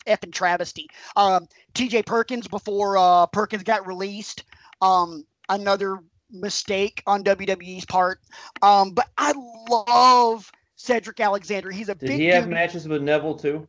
[0.07, 0.88] effing travesty.
[1.16, 2.04] Um, T.J.
[2.04, 4.44] Perkins before uh, Perkins got released.
[4.81, 5.98] Um, another
[6.31, 8.20] mistake on WWE's part.
[8.62, 9.35] Um, but I
[9.68, 11.70] love Cedric Alexander.
[11.70, 12.54] He's a Did big he have dude.
[12.54, 13.68] matches with Neville too?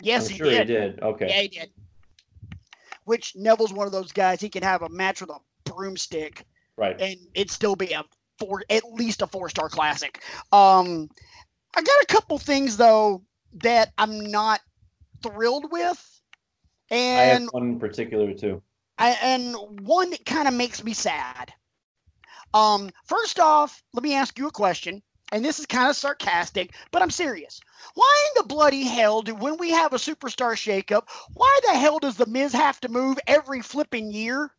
[0.00, 0.68] yes, I'm he sure did.
[0.68, 1.00] he did.
[1.02, 1.26] Okay.
[1.28, 1.70] Yeah, he did.
[3.04, 4.40] Which Neville's one of those guys.
[4.40, 6.44] He can have a match with a broomstick
[6.76, 7.00] Right.
[7.00, 8.04] and it'd still be a
[8.40, 10.22] four, at least a four star classic.
[10.52, 11.08] Um,
[11.76, 13.22] I got a couple things though
[13.62, 14.60] that I'm not
[15.22, 16.22] thrilled with,
[16.90, 18.62] and I have one in particular too.
[18.98, 21.52] I, and one that kind of makes me sad.
[22.52, 26.74] Um, first off, let me ask you a question, and this is kind of sarcastic,
[26.90, 27.60] but I'm serious.
[27.94, 31.98] Why in the bloody hell do when we have a superstar shakeup, why the hell
[31.98, 34.50] does the Miz have to move every flipping year?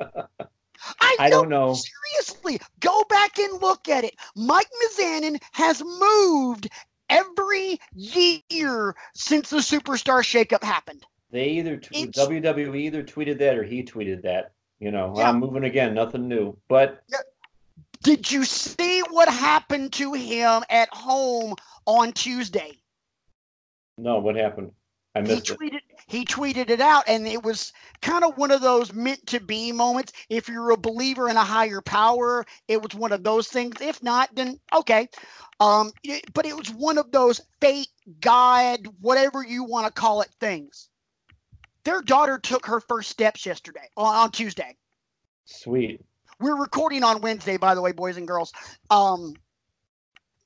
[1.00, 1.74] I, I don't know.
[1.74, 4.14] Seriously, go back and look at it.
[4.36, 6.68] Mike Mizanin has moved
[7.10, 11.04] every year since the superstar shakeup happened.
[11.30, 14.52] They either It's- WWE either tweeted that or he tweeted that.
[14.78, 15.28] You know, Yeah.
[15.30, 16.56] I'm moving again, nothing new.
[16.68, 17.02] But
[18.04, 21.54] Did you see what happened to him at home
[21.86, 22.78] on Tuesday?
[23.96, 24.70] no, what happened?
[25.18, 25.58] I He missed it.
[25.58, 29.40] tweeted he tweeted it out and it was kind of one of those meant to
[29.40, 30.12] be moments.
[30.30, 33.80] If you're a believer in a higher power, it was one of those things.
[33.80, 35.08] If not, then okay.
[35.60, 37.88] Um it- but it was one of those fate,
[38.20, 40.88] God, whatever you want to call it things.
[41.84, 44.76] Their daughter took her first steps yesterday on, on Tuesday.
[45.44, 46.00] Sweet.
[46.40, 48.52] We're recording on Wednesday, by the way, boys and girls.
[48.90, 49.34] Um,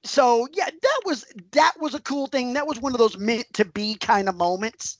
[0.04, 2.52] so yeah, that was that was a cool thing.
[2.54, 4.98] That was one of those meant to be kind of moments.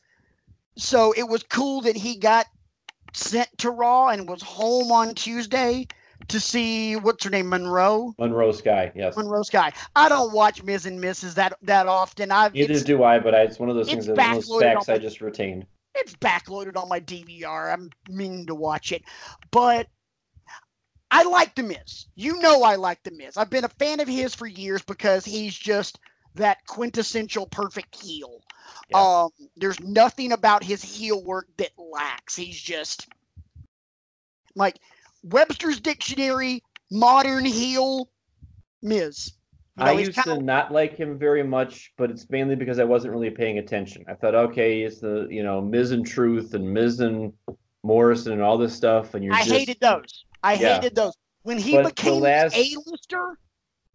[0.77, 2.47] So it was cool that he got
[3.13, 5.87] sent to Raw and was home on Tuesday
[6.29, 8.15] to see what's her name, Monroe.
[8.19, 9.17] Monroe Sky, yes.
[9.17, 9.73] Monroe Sky.
[9.97, 11.35] I don't watch Miz and Mrs.
[11.35, 12.31] that that often.
[12.31, 14.63] I've Neither do I, but I, it's one of those things that one of those
[14.63, 15.67] facts I just retained.
[15.95, 17.73] it's backloaded on my DVR.
[17.73, 19.03] I'm meaning to watch it,
[19.51, 19.89] but
[21.13, 22.07] I like the Miz.
[22.15, 23.37] You know, I like the Miz.
[23.37, 25.99] I've been a fan of his for years because he's just
[26.37, 28.41] that quintessential perfect heel.
[28.91, 28.99] Yeah.
[28.99, 32.35] Um, there's nothing about his heel work that lacks.
[32.35, 33.09] He's just
[34.55, 34.79] like
[35.23, 38.09] Webster's Dictionary, modern heel,
[38.81, 39.33] Miz.
[39.77, 42.57] You I know, he's used to kinda- not like him very much, but it's mainly
[42.57, 44.03] because I wasn't really paying attention.
[44.09, 47.35] I thought, okay, it's the you know Miz and Truth and Miz and
[47.83, 50.25] Morrison and all this stuff, and you're I just hated those.
[50.43, 50.75] I Yeah.
[50.75, 51.15] hated those.
[51.43, 53.39] When he But the became last- the A-lister,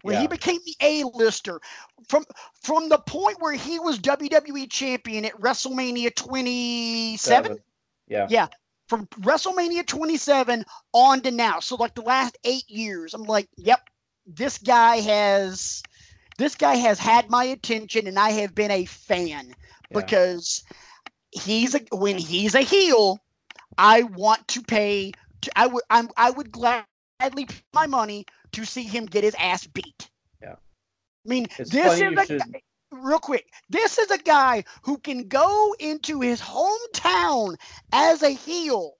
[0.01, 1.59] when he became the A-lister,
[2.07, 2.25] from
[2.61, 7.63] from the point where he was WWE champion at WrestleMania 27, seven.
[8.07, 8.27] Yeah.
[8.29, 8.47] Yeah.
[8.87, 11.59] from WrestleMania 27 on to now.
[11.59, 13.89] So like the last 8 years, I'm like, yep,
[14.25, 15.83] this guy has
[16.37, 19.53] this guy has had my attention and I have been a fan Yeah.
[19.99, 20.63] because
[21.31, 23.19] he's a when he's a heel,
[23.77, 25.11] I want to pay.
[25.55, 26.85] I would I'm I would gladly
[27.45, 30.09] put my money to see him get his ass beat.
[30.41, 30.53] Yeah.
[30.53, 33.45] I mean, It's this is a should- guy- real quick.
[33.69, 37.55] This is a guy who can go into his hometown
[37.91, 38.93] as a heel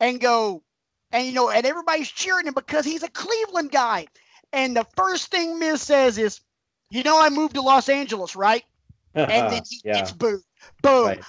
[0.00, 0.62] and go,
[1.12, 4.06] and you know, and everybody's cheering him because he's a Cleveland guy.
[4.52, 6.40] And the first thing Miz says is,
[6.90, 8.64] "You know, I moved to Los Angeles, right?"
[9.14, 10.40] and then he yeah, gets booed.
[10.82, 11.06] Boom.
[11.06, 11.24] Right.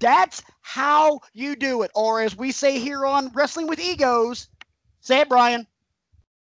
[0.00, 1.90] That's how you do it.
[1.94, 4.48] Or as we say here on Wrestling with Egos,
[5.00, 5.66] say it, Brian.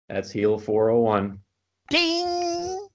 [0.08, 1.40] that's heel 401.
[1.90, 2.88] Ding.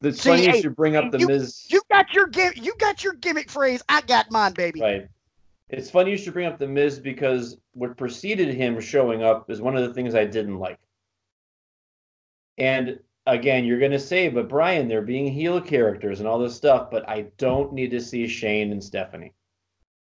[0.00, 1.66] It's See, funny you should bring up the you- Miz.
[1.68, 3.82] You got your you got your gimmick phrase.
[3.88, 4.80] I got mine, baby.
[4.80, 5.08] Right.
[5.70, 9.60] It's funny you should bring up the Miz because what preceded him showing up is
[9.60, 10.78] one of the things I didn't like.
[12.56, 16.54] And again, you're going to say, but Brian, they're being heel characters and all this
[16.54, 19.34] stuff, but I don't need to see Shane and Stephanie.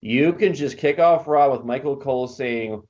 [0.00, 2.83] You can just kick off Raw with Michael Cole saying,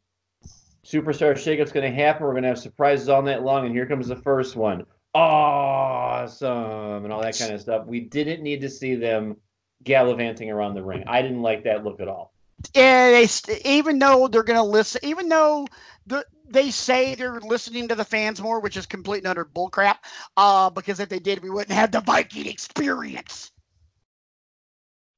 [0.86, 2.24] Superstar Shakeup's going to happen.
[2.24, 4.86] We're going to have surprises all night long, and here comes the first one.
[5.12, 7.86] Awesome, and all that kind of stuff.
[7.86, 9.36] We didn't need to see them
[9.82, 11.02] gallivanting around the ring.
[11.08, 12.32] I didn't like that look at all.
[12.74, 13.26] Yeah, they
[13.64, 15.66] even though they're gonna listen, even though
[16.06, 19.98] the they say they're listening to the fans more, which is complete and utter bullcrap.
[20.36, 23.52] Uh, because if they did, we wouldn't have the Viking experience.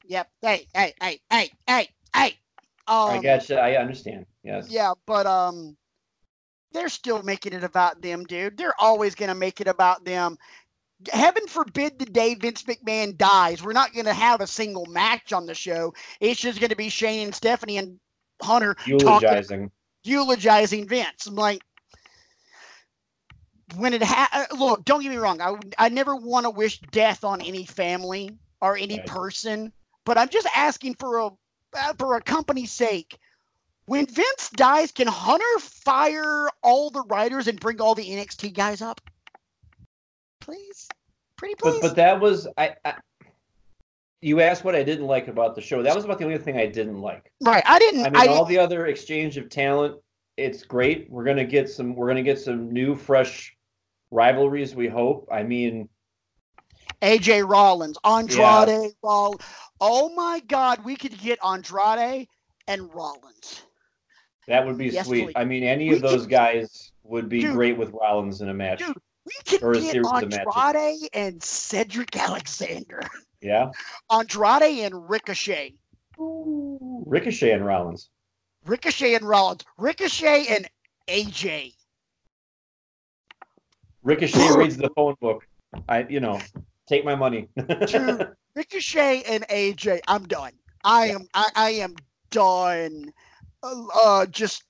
[0.04, 0.30] Yep.
[0.42, 2.38] Hey, hey, hey, hey, hey, hey.
[2.86, 3.60] Um, I gotcha.
[3.60, 4.26] I understand.
[4.42, 4.68] Yes.
[4.70, 5.76] Yeah, but um,
[6.72, 8.56] they're still making it about them, dude.
[8.56, 10.36] They're always gonna make it about them.
[11.12, 15.46] Heaven forbid the day Vince McMahon dies, we're not gonna have a single match on
[15.46, 15.94] the show.
[16.20, 17.98] It's just gonna be Shane and Stephanie and
[18.40, 19.44] Hunter talking,
[20.04, 20.88] Eulogizing.
[20.88, 21.26] Vince.
[21.26, 21.62] I'm like,
[23.76, 25.40] when it ha- uh, look, don't get me wrong.
[25.40, 29.06] I I never want to wish death on any family or any Right.
[29.06, 29.72] person,
[30.04, 31.30] but I'm just asking for a
[31.74, 33.18] uh, for a company's sake.
[33.86, 38.80] When Vince dies, can Hunter fire all the writers and bring all the NXT guys
[38.80, 39.00] up?
[40.40, 40.88] Please,
[41.36, 41.80] pretty please.
[41.80, 42.94] But but that was I, I.
[44.22, 45.82] You asked what I didn't like about the show.
[45.82, 47.30] That was about the only thing I didn't like.
[47.42, 48.02] right, I didn't.
[48.02, 49.96] I I, mean, all didn't the other exchange of talent,
[50.36, 51.10] it's great.
[51.10, 51.94] We're gonna get some.
[51.94, 53.54] We're gonna get some new, fresh
[54.10, 54.74] rivalries.
[54.74, 55.28] We hope.
[55.30, 55.88] I mean,
[57.02, 58.88] AJ Rollins, Andrade yeah.
[59.02, 59.42] Rollins.
[59.80, 62.28] Oh my God, we could get Andrade
[62.68, 63.62] and Rollins.
[64.48, 65.26] That would be yes, sweet.
[65.26, 65.32] Please.
[65.36, 68.48] I mean, any we of those could, guys would be dude, great with Rollins in
[68.48, 68.78] a match.
[68.78, 73.02] Dude, we could or get Andrade and Cedric Alexander.
[73.42, 73.70] Yeah.
[74.10, 75.74] Andrade and Ricochet.
[76.18, 78.08] Ooh, Ricochet and Rollins.
[78.64, 79.64] Ricochet and Rollins.
[79.76, 80.68] Ricochet and
[81.08, 81.74] AJ.
[84.04, 85.44] Ricochet reads the phone book.
[85.88, 86.38] I, you know,
[86.86, 87.48] take my money.
[87.86, 90.00] Dude, Ricochet and AJ.
[90.06, 90.52] I'm done.
[90.84, 91.26] I am.
[91.34, 91.96] I, I am
[92.30, 93.12] done.
[93.62, 94.64] Uh, uh, just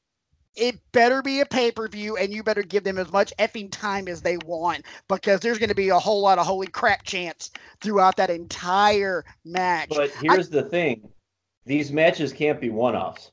[0.54, 3.70] it better be a pay per view, and you better give them as much effing
[3.70, 7.02] time as they want because there's going to be a whole lot of holy crap
[7.04, 9.90] chants throughout that entire match.
[9.90, 11.08] But here's I, the thing:
[11.64, 13.32] these matches can't be one offs.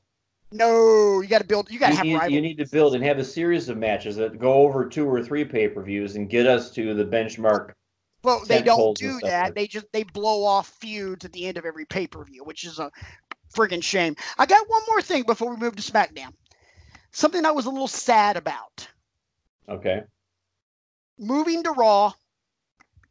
[0.52, 1.70] No, you got to build.
[1.70, 2.06] You got to have.
[2.06, 5.06] Need, you need to build and have a series of matches that go over two
[5.06, 7.72] or three pay per views and get us to the benchmark.
[8.22, 9.54] Well, they don't do that.
[9.54, 12.64] They just they blow off feuds at the end of every pay per view, which
[12.64, 12.90] is a
[13.54, 14.16] friggin' shame.
[14.38, 16.32] I got one more thing before we move to SmackDown.
[17.12, 18.86] Something I was a little sad about.
[19.68, 20.02] Okay.
[21.18, 22.12] Moving to Raw,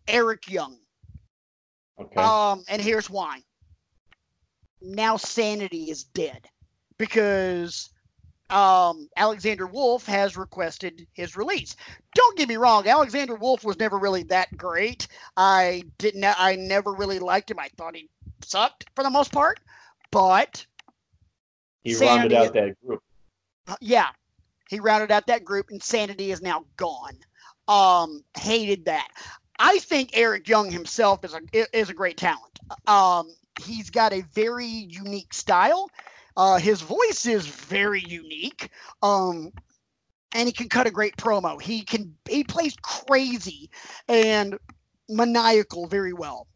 [0.07, 0.77] Eric Young.
[1.99, 2.21] Okay.
[2.21, 3.41] Um, and here's why.
[4.81, 6.47] Now Sanity is dead
[6.97, 7.89] because
[8.49, 11.75] um, Alexander Wolfe has requested his release.
[12.15, 15.07] Don't get me wrong, Alexander Wolfe was never really that great.
[15.37, 16.23] I didn't.
[16.23, 17.59] I never really liked him.
[17.59, 18.09] I thought he
[18.43, 19.59] sucked for the most part,
[20.11, 20.65] but
[21.83, 23.03] he rounded out that group.
[23.81, 24.09] Yeah,
[24.69, 25.67] he rounded out that group.
[25.71, 27.17] Insanity is now gone.
[27.67, 29.09] Um, hated that.
[29.59, 32.59] I think Eric Young himself is a is a great talent.
[32.87, 35.89] Um, he's got a very unique style.
[36.37, 38.69] Uh, his voice is very unique.
[39.03, 39.51] Um,
[40.33, 41.61] and he can cut a great promo.
[41.61, 43.69] He can he plays crazy
[44.07, 44.57] and
[45.09, 46.47] maniacal very well.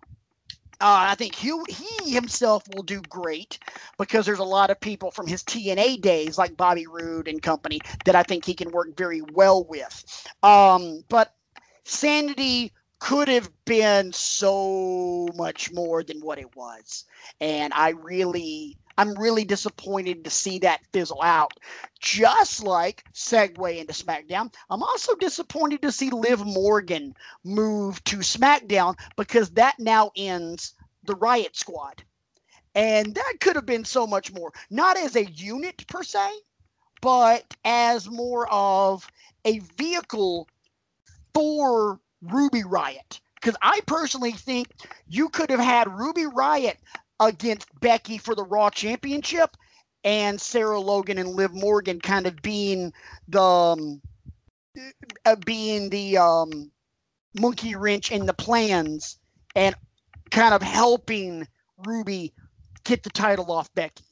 [0.84, 3.58] Uh, I think he, he himself will do great
[3.98, 7.80] because there's a lot of people from his TNA days, like Bobby Roode and company,
[8.04, 10.04] that I think he can work very well with.
[10.44, 11.36] Um, but
[11.86, 17.06] Sanity could have been so much more than what it was.
[17.40, 21.60] And I really I'm really disappointed to see that fizzle out.
[22.00, 28.96] Just like segue into SmackDown, I'm also disappointed to see Liv Morgan move to SmackDown
[29.16, 32.04] because that now ends the Riott Squad.
[32.76, 34.52] And that could have been so much more.
[34.70, 36.30] Not as a unit per se,
[37.02, 39.08] but as more of
[39.46, 40.48] a vehicle
[41.34, 43.20] for Ruby Riott.
[43.36, 44.70] Because I personally think
[45.08, 46.78] you could have had Ruby Riott
[47.20, 49.56] against Becky for the Raw Championship,
[50.04, 52.94] and Sarah Logan and Liv Morgan kind of being
[53.28, 54.02] the um,
[55.26, 56.72] uh, being the um,
[57.40, 59.18] monkey wrench in the plans
[59.56, 59.76] and
[60.32, 61.48] kind of helping
[61.86, 62.34] Ruby
[62.84, 64.04] get the title off Becky.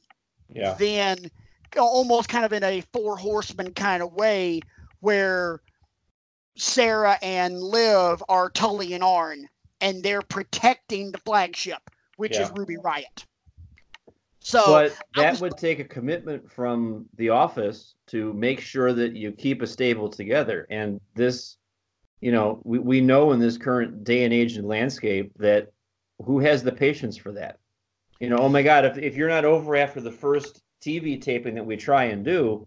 [0.48, 0.74] Yeah.
[0.74, 1.30] Then
[1.78, 4.60] almost kind of in a four horsemen kind of way
[5.00, 5.60] where
[6.56, 9.48] Sarah and Liv are Tully and Arn
[9.80, 12.42] and they're protecting the flagship which yeah.
[12.42, 13.24] is Ruby Riott.
[14.40, 19.14] So, but that was, would take a commitment from the office to make sure that
[19.14, 20.66] you keep a stable together.
[20.68, 21.58] And this,
[22.20, 25.68] you know, we, we know in this current day and age and landscape that
[26.24, 27.58] who has the patience for that?
[28.18, 31.54] You know, oh my God, if, if you're not over after the first TV taping
[31.54, 32.66] that we try and do,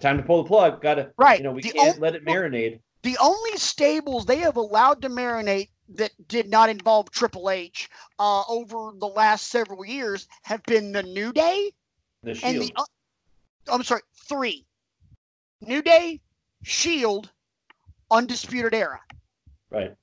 [0.00, 0.80] time to pull the plug.
[0.80, 1.38] Got to, right.
[1.38, 2.80] You know, we the can't let it marinate.
[3.02, 8.42] The only stables they have allowed to marinate that did not involve Triple H uh,
[8.48, 11.72] over the last several years have been the New Day
[12.22, 12.54] the Shield.
[12.54, 12.84] and the uh,
[13.70, 14.66] I'm sorry, three.
[15.60, 16.20] New Day,
[16.62, 17.30] Shield,
[18.10, 19.00] Undisputed Era.
[19.70, 19.94] Right.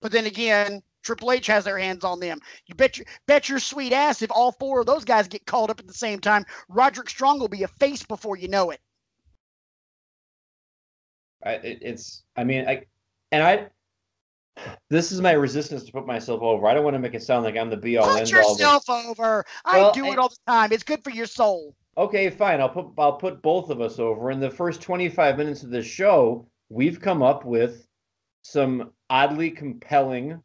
[0.00, 2.40] But then again, Triple H has their hands on them.
[2.66, 5.70] You bet your bet your sweet ass if all four of those guys get called
[5.70, 8.80] up at the same time, Roderick Strong will be a face before you know it.
[11.44, 12.84] I, it it's I mean I
[13.32, 13.66] and I
[14.90, 16.66] this is my resistance to put myself over.
[16.66, 18.42] I don't want to make it sound like I'm the be all put end all.
[18.42, 19.44] Put yourself over.
[19.64, 20.72] Well, I do it all the time.
[20.72, 21.74] It's good for your soul.
[21.96, 22.60] Okay, fine.
[22.60, 24.30] I'll put I'll put both of us over.
[24.30, 27.86] In the first 25 minutes of this show, we've come up with
[28.42, 30.42] some oddly compelling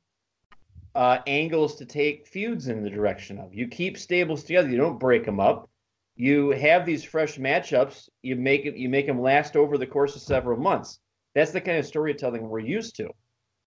[0.95, 3.53] uh, angles to take feuds in the direction of.
[3.53, 4.70] You keep stables together.
[4.70, 5.70] You don't break them up.
[6.16, 8.10] You have these fresh matchups.
[8.24, 8.76] You make it.
[8.76, 10.99] You make them last over the course of several months.
[11.36, 13.10] That's the kind of storytelling we're used to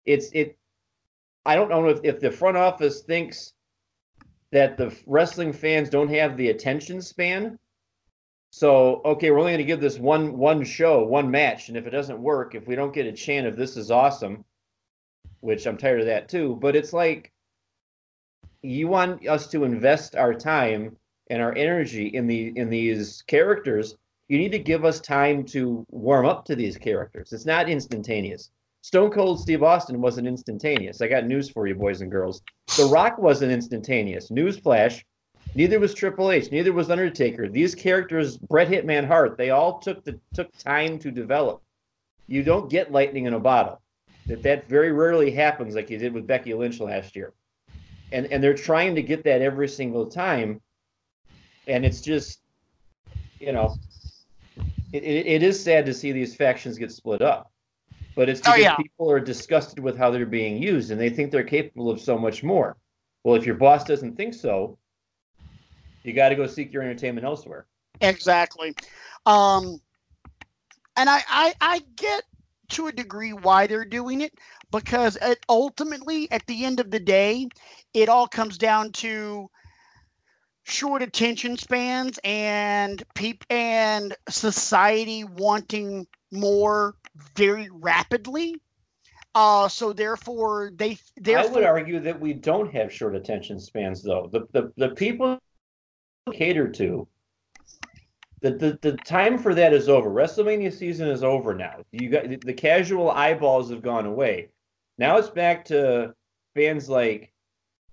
[0.05, 0.57] it's it.
[1.45, 3.53] I don't know if, if the front office thinks
[4.51, 7.57] that the wrestling fans don't have the attention span.
[8.51, 11.85] So okay, we're only going to give this one one show, one match, and if
[11.85, 14.43] it doesn't work, if we don't get a chant of "This is awesome,"
[15.41, 16.57] which I'm tired of that too.
[16.59, 17.31] But it's like
[18.63, 20.97] you want us to invest our time
[21.29, 23.95] and our energy in the in these characters.
[24.27, 27.33] You need to give us time to warm up to these characters.
[27.33, 28.51] It's not instantaneous.
[28.81, 31.01] Stone Cold Steve Austin wasn't instantaneous.
[31.01, 32.41] I got news for you, boys and girls.
[32.77, 34.31] The Rock wasn't instantaneous.
[34.31, 35.03] Newsflash.
[35.55, 36.51] Neither was Triple H.
[36.51, 37.49] Neither was Undertaker.
[37.49, 41.61] These characters, Bret Hitman Hart, they all took the took time to develop.
[42.27, 43.81] You don't get lightning in a bottle.
[44.27, 47.33] That that very rarely happens, like you did with Becky Lynch last year.
[48.11, 50.61] And and they're trying to get that every single time.
[51.67, 52.39] And it's just,
[53.39, 53.75] you know,
[54.93, 57.48] it, it, it is sad to see these factions get split up
[58.19, 58.75] but it's Oh, because yeah.
[58.75, 62.17] people are disgusted with how they're being used and they think they're capable of so
[62.17, 62.75] much more.
[63.23, 64.77] Well, if your boss doesn't think so,
[66.03, 67.65] you got to go seek your entertainment elsewhere.
[68.01, 68.75] Exactly.
[69.25, 69.79] Um,
[70.97, 72.23] and I, I, I get
[72.71, 74.33] to a degree why they're doing it
[74.69, 77.47] because it, ultimately, at the end of the day,
[77.93, 79.49] it all comes down to
[80.63, 86.95] short attention spans and peop and society wanting more
[87.35, 88.55] very rapidly.
[89.35, 90.97] Uh, so therefore, they
[91.27, 94.29] I would argue that we don't have short attention spans, though.
[94.31, 95.39] The the, the people
[96.31, 97.07] cater to
[98.41, 100.09] the, the the time for that is over.
[100.09, 101.83] WrestleMania season is over now.
[101.91, 104.49] You got the casual eyeballs have gone away.
[104.97, 106.13] Now it's back to
[106.55, 107.31] fans like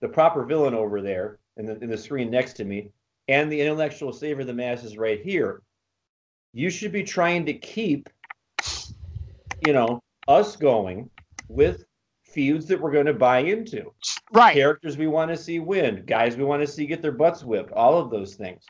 [0.00, 2.90] the proper villain over there in the in the screen next to me,
[3.28, 5.62] and the intellectual savior of the masses right here.
[6.52, 8.08] You should be trying to keep,
[9.66, 11.10] you know, us going
[11.48, 11.84] with
[12.22, 13.92] feuds that we're going to buy into
[14.32, 17.42] right characters we want to see win, guys we want to see get their butts
[17.42, 18.64] whipped, all of those things.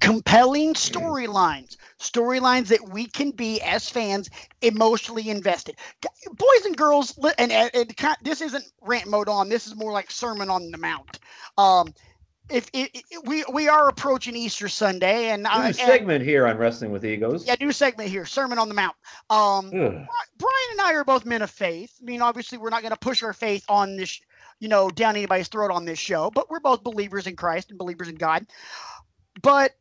[0.00, 4.28] compelling storylines, storylines that we can be as fans
[4.62, 5.76] emotionally invested.
[6.32, 9.48] Boys and girls, and, and, and this isn't rant mode on.
[9.48, 11.20] This is more like sermon on the mount.
[11.58, 11.92] Um,
[12.50, 16.58] if it, it- we we are approaching Easter Sunday, and, New and segment here on
[16.58, 17.46] Wrestling with Egos.
[17.46, 18.96] yeah, new segment here, sermon on the mount.
[19.30, 20.06] Um, Ugh.
[20.38, 21.92] Brian and I are both men of faith.
[22.00, 24.20] I mean, obviously, we're not going to push our faith on this,
[24.60, 27.78] you know, down anybody's throat on this show, but we're both believers in Christ and
[27.78, 28.46] believers in God.
[29.42, 29.72] But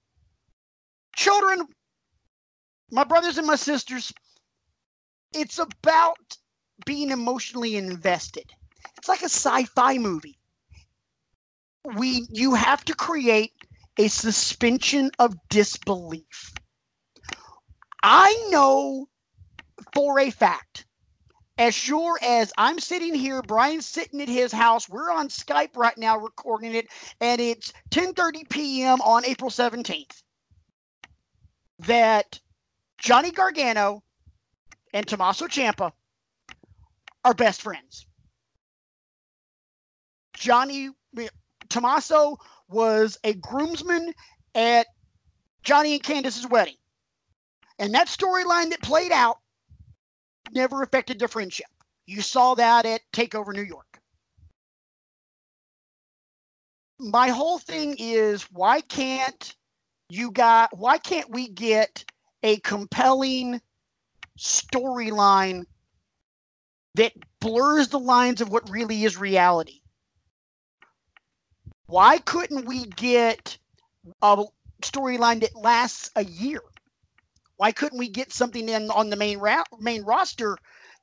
[1.15, 1.67] children,
[2.91, 4.13] my brothers and my sisters,
[5.33, 6.37] it's about
[6.85, 8.51] being emotionally invested.
[8.97, 10.37] It's like a sci-fi movie.
[11.95, 13.51] We you have to create
[13.97, 16.53] a suspension of disbelief.
[18.01, 19.07] I know
[19.93, 20.85] for a fact.
[21.59, 24.89] As sure as I'm sitting here, Brian's sitting at his house.
[24.89, 26.87] We're on Skype right now recording it,
[27.21, 29.01] and it's 10:30 p.m.
[29.01, 30.23] on April 17th.
[31.79, 32.39] That
[32.97, 34.03] Johnny Gargano
[34.93, 35.91] and Tommaso Ciampa
[37.23, 38.07] are best friends.
[40.33, 40.89] Johnny
[41.69, 42.37] Tommaso
[42.69, 44.13] was a groomsman
[44.55, 44.87] at
[45.63, 46.75] Johnny and Candice's wedding.
[47.79, 49.37] And that storyline that played out
[50.51, 51.67] never affected their friendship.
[52.05, 53.99] You saw that at Takeover New York.
[56.99, 59.55] My whole thing is why can't
[60.09, 62.05] you got why can't we get
[62.43, 63.61] a compelling
[64.37, 65.63] storyline
[66.95, 69.82] that blurs the lines of what really is reality?
[71.87, 73.57] Why couldn't we get
[74.21, 74.45] a
[74.81, 76.61] storyline that lasts a year?
[77.57, 80.57] Why couldn't we get something in on the main ra- main roster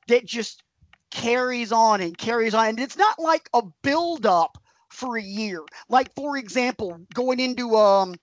[0.08, 0.62] that just
[1.10, 2.68] carries on and carries on?
[2.68, 4.58] And it's not like a build up
[4.88, 5.64] for a year.
[5.88, 8.16] Like for example, going into um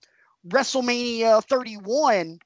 [0.48, 2.40] WrestleMania 31,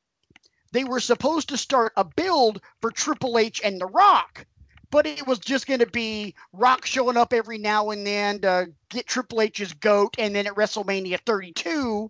[0.72, 4.45] they were supposed to start a build for Triple H and The Rock,
[4.91, 8.71] but it was just going to be Rock showing up every now and then to
[8.89, 12.09] get Triple H's goat, and then at WrestleMania 32,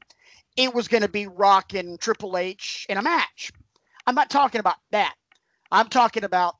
[0.57, 3.51] it was going to be Rock and Triple H in a match.
[4.07, 5.13] I'm not talking about that.
[5.71, 6.55] I'm talking about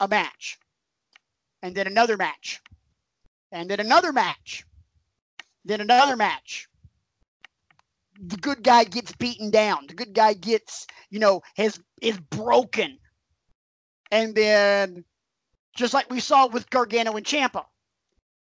[0.00, 0.58] a match,
[1.62, 2.62] and then another match,
[3.52, 4.64] and then another match,
[5.64, 6.68] then another match.
[8.28, 9.88] The good guy gets beaten down.
[9.88, 12.96] The good guy gets, you know, has is broken,
[14.12, 15.04] and then
[15.74, 17.64] just like we saw with Gargano and Ciampa.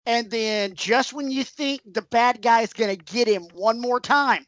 [0.05, 3.79] And then just when you think the bad guy is going to get him one
[3.79, 4.45] more time,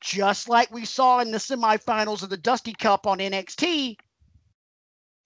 [0.00, 3.96] just like we saw in the semifinals of the Dusty Cup on NXT,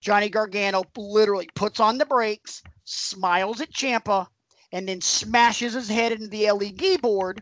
[0.00, 4.26] Johnny Gargano literally puts on the brakes, smiles at Ciampa,
[4.72, 7.40] and then smashes his head into the LED board,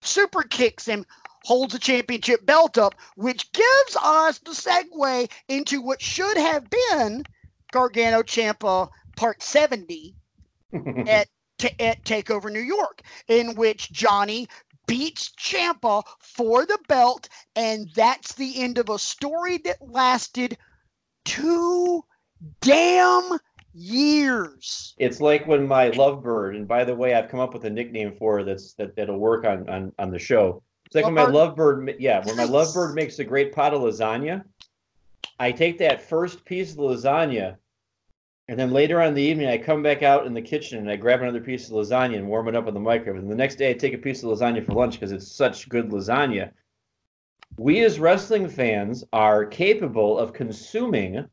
[0.00, 1.04] super kicks him,
[1.44, 7.24] holds the championship belt up, which gives us the segue into what should have been
[7.74, 10.14] Gargano Ciampa Part 70
[11.08, 11.26] at
[11.58, 14.46] ta- at Takeover New York, in which Johnny
[14.86, 20.56] beats Ciampa for the belt, and that's the end of a story that lasted
[21.24, 22.04] two
[22.60, 23.38] damn
[23.72, 24.94] years.
[24.98, 28.14] It's like when my lovebird, and by the way, I've come up with a nickname
[28.16, 30.62] for her that's that that'll work on on on the show.
[30.86, 34.44] It's like when my lovebird, yeah, when my lovebird makes a great pot of lasagna.
[35.40, 37.56] I take that first piece of lasagna,
[38.48, 40.90] and then later on in the evening, I come back out in the kitchen and
[40.90, 43.20] I grab another piece of lasagna and warm it up in the microwave.
[43.22, 45.68] And the next day, I take a piece of lasagna for lunch because it's such
[45.68, 46.50] good lasagna.
[47.56, 51.24] We as wrestling fans are capable of consuming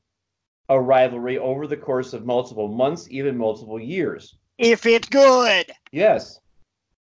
[0.69, 4.37] a rivalry over the course of multiple months, even multiple years.
[4.57, 6.39] If it's good, Yes.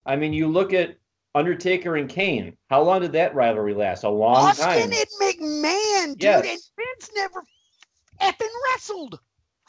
[0.05, 0.97] I mean, you look at
[1.35, 2.57] Undertaker and Kane.
[2.71, 4.05] How long did that rivalry last?
[4.05, 4.79] A long Austin time.
[4.93, 6.45] Austin and McMahon, dude, Yes.
[6.47, 7.43] and Vince never
[8.21, 9.19] effing wrestled.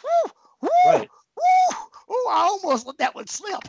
[0.04, 0.32] Woo,
[0.62, 1.10] woo, Right.
[1.36, 1.76] woo.
[2.10, 3.62] Oh, I almost let that one slip.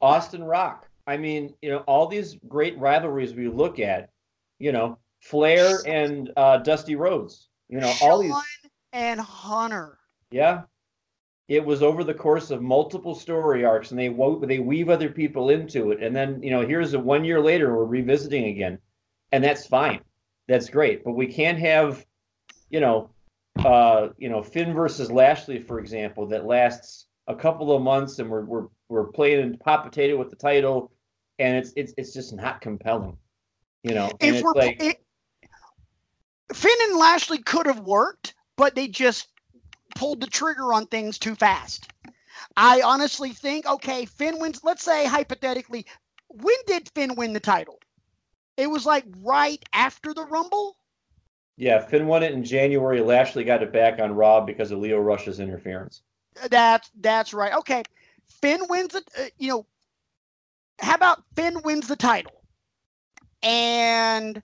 [0.00, 0.88] Austin Rock.
[1.06, 4.10] I mean, you know, all these great rivalries we look at,
[4.58, 7.48] you know, Flair and uh, Dusty Rhodes.
[7.68, 8.34] You know, all these.
[8.92, 9.98] And Hunter.
[10.30, 10.62] Yeah.
[11.48, 15.10] It was over the course of multiple story arcs, and they wo- they weave other
[15.10, 18.78] people into it, and then you know, here's a one year later, we're revisiting again,
[19.30, 20.00] and that's fine,
[20.48, 21.04] that's great.
[21.04, 22.06] But we can't have,
[22.70, 23.10] you know,
[23.60, 28.28] uh, you know, Finn versus Lashley, for example, that lasts a couple of months, and
[28.28, 30.92] we're we're we're playing hot potato with the title,
[31.38, 33.16] and it's it's it's just not compelling,
[33.82, 34.10] you know.
[34.20, 35.04] And If it's we're like, it,
[36.52, 39.28] Finn and Lashley could have worked, but they just
[39.94, 41.90] pulled the trigger on things too fast.
[42.56, 44.60] I honestly think, okay, Finn wins.
[44.62, 45.86] Let's say hypothetically,
[46.28, 47.78] when did Finn win the title?
[48.56, 50.76] It was like right after the Rumble.
[51.56, 53.00] Yeah, Finn won it in January.
[53.00, 56.02] Lashley got it back on Raw because of Lio Rush's interference.
[56.50, 57.54] That's that's right.
[57.54, 57.84] Okay,
[58.26, 59.04] Finn wins it.
[59.18, 59.66] Uh, you know,
[60.80, 62.42] how about Finn wins the title,
[63.42, 64.42] and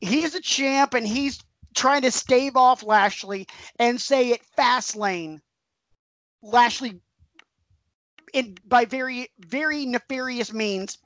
[0.00, 1.42] he's a champ, and he's
[1.74, 3.48] trying to stave off Lashley,
[3.80, 5.40] and say at Fastlane,
[6.42, 7.00] Lashley,
[8.32, 10.96] in by very very nefarious means,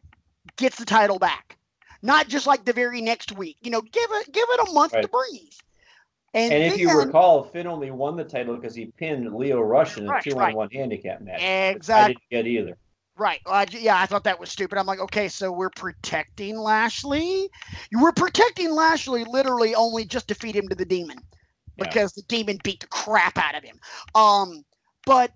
[0.57, 1.57] gets the title back.
[2.05, 3.57] Not just like the very next week.
[3.63, 5.55] You know, give it give it a month to breathe.
[6.35, 9.97] And, And if you recall, Finn only won the title because he pinned Lio Rush
[9.97, 11.41] in a Right, two-on-one handicap match.
[11.41, 12.15] I exactly.
[12.15, 12.77] didn't get either.
[13.17, 13.41] Right.
[13.47, 14.77] Well, I yeah, I thought that was stupid.
[14.77, 17.49] I'm like, okay, so we're protecting Lashley.
[17.91, 21.17] You were protecting Lashley literally only just to feed him to the demon
[21.79, 21.85] Yeah.
[21.87, 23.79] because the demon beat the crap out of him.
[24.15, 24.63] Um,
[25.07, 25.33] but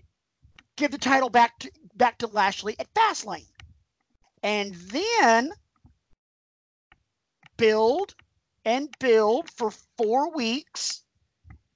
[0.76, 3.46] give the title back to back to Lashley at Fastlane,
[4.42, 5.52] and then
[7.58, 8.14] build
[8.64, 11.02] and build for four weeks.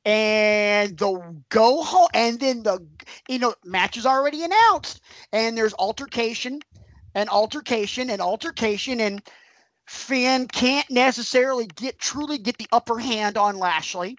[0.04, 2.84] And the go home, and then the
[3.28, 5.00] you know match is already announced,
[5.32, 6.60] and there's altercation,
[7.14, 9.22] and altercation, and altercation, and
[9.86, 14.16] Finn can't necessarily get truly get the upper hand on Lashley,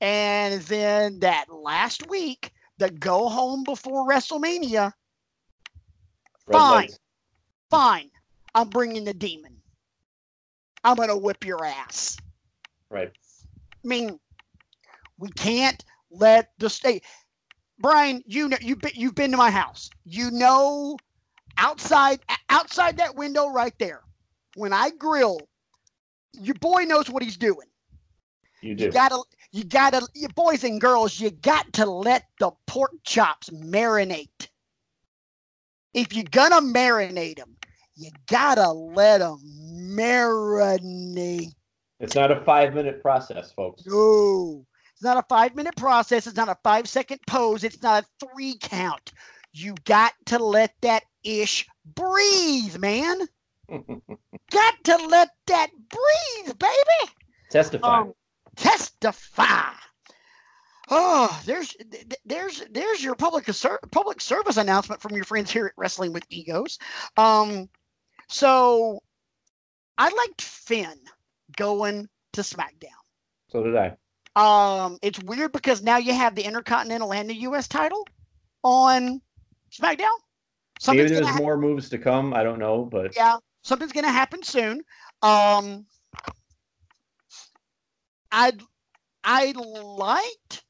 [0.00, 4.92] and then that last week, the go home before WrestleMania,
[6.46, 6.88] Red Fine.
[7.70, 8.10] fine,
[8.54, 9.57] I'm bringing the demon.
[10.88, 12.16] I'm gonna whip your ass.
[12.88, 13.12] Right.
[13.12, 14.18] I mean,
[15.18, 17.04] we can't let the state.
[17.78, 19.90] Brian, you know you've been you've been to my house.
[20.04, 20.96] You know,
[21.58, 24.00] outside outside that window right there,
[24.56, 25.40] when I grill,
[26.32, 27.68] your boy knows what he's doing.
[28.62, 28.84] You do.
[28.84, 29.22] You gotta
[29.52, 34.48] you gotta you boys and girls, you got to let the pork chops marinate.
[35.92, 37.58] If you're gonna marinate them,
[37.98, 39.40] you gotta let them
[39.96, 41.52] marinate.
[42.00, 43.84] It's not a five minute process, folks.
[43.86, 46.26] No, it's not a five minute process.
[46.26, 47.64] It's not a five second pose.
[47.64, 49.12] It's not a three count.
[49.52, 53.20] You got to let that ish breathe, man.
[54.50, 57.12] Got to let that breathe, baby.
[57.50, 58.00] Testify.
[58.00, 58.14] Um,
[58.56, 59.72] testify.
[60.90, 63.46] Oh, there's th- th- there's there's your public
[63.90, 66.78] public service announcement from your friends here at Wrestling with Egos.
[67.18, 67.68] Um,
[68.28, 69.00] so
[69.96, 70.98] I liked Finn
[71.56, 72.98] going to SmackDown.
[73.48, 73.96] so did I.
[74.36, 77.66] Um, it's weird because now you have the Intercontinental and the U.S.
[77.66, 78.06] title
[78.62, 79.20] on
[79.72, 80.06] SmackDown.
[80.86, 82.32] Maybe there's more moves to come.
[82.32, 84.80] I don't know, but yeah, something's gonna happen soon.
[85.22, 85.86] Um,
[88.30, 88.52] I
[89.24, 90.64] I liked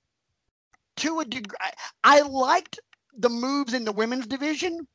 [0.96, 1.58] to a degree.
[2.04, 2.80] I liked
[3.18, 4.86] the moves in the women's division,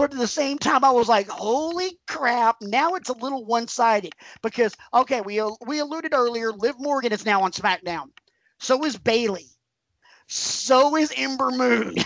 [0.00, 4.14] but at the same time, I was like, "Holy crap!" Now it's a little one-sided
[4.40, 6.52] because okay, we we alluded earlier.
[6.52, 8.06] Liv Morgan is now on SmackDown.
[8.58, 9.48] So is Bayley.
[10.26, 11.96] So is Ember Moon.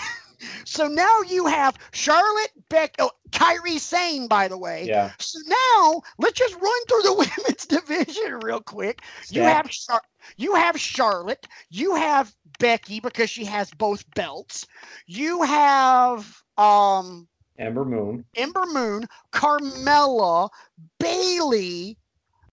[0.64, 4.84] So now you have Charlotte Beck, oh, Kairi Sane, by the way.
[4.84, 5.12] Yeah.
[5.18, 9.00] So now let's just run through the women's division real quick.
[9.30, 10.02] You have Char-
[10.36, 14.66] you have Charlotte, you have Becky because she has both belts.
[15.06, 17.28] You have um
[17.58, 20.50] Ember Moon, Ember Moon, Carmella,
[20.98, 21.96] Bayley,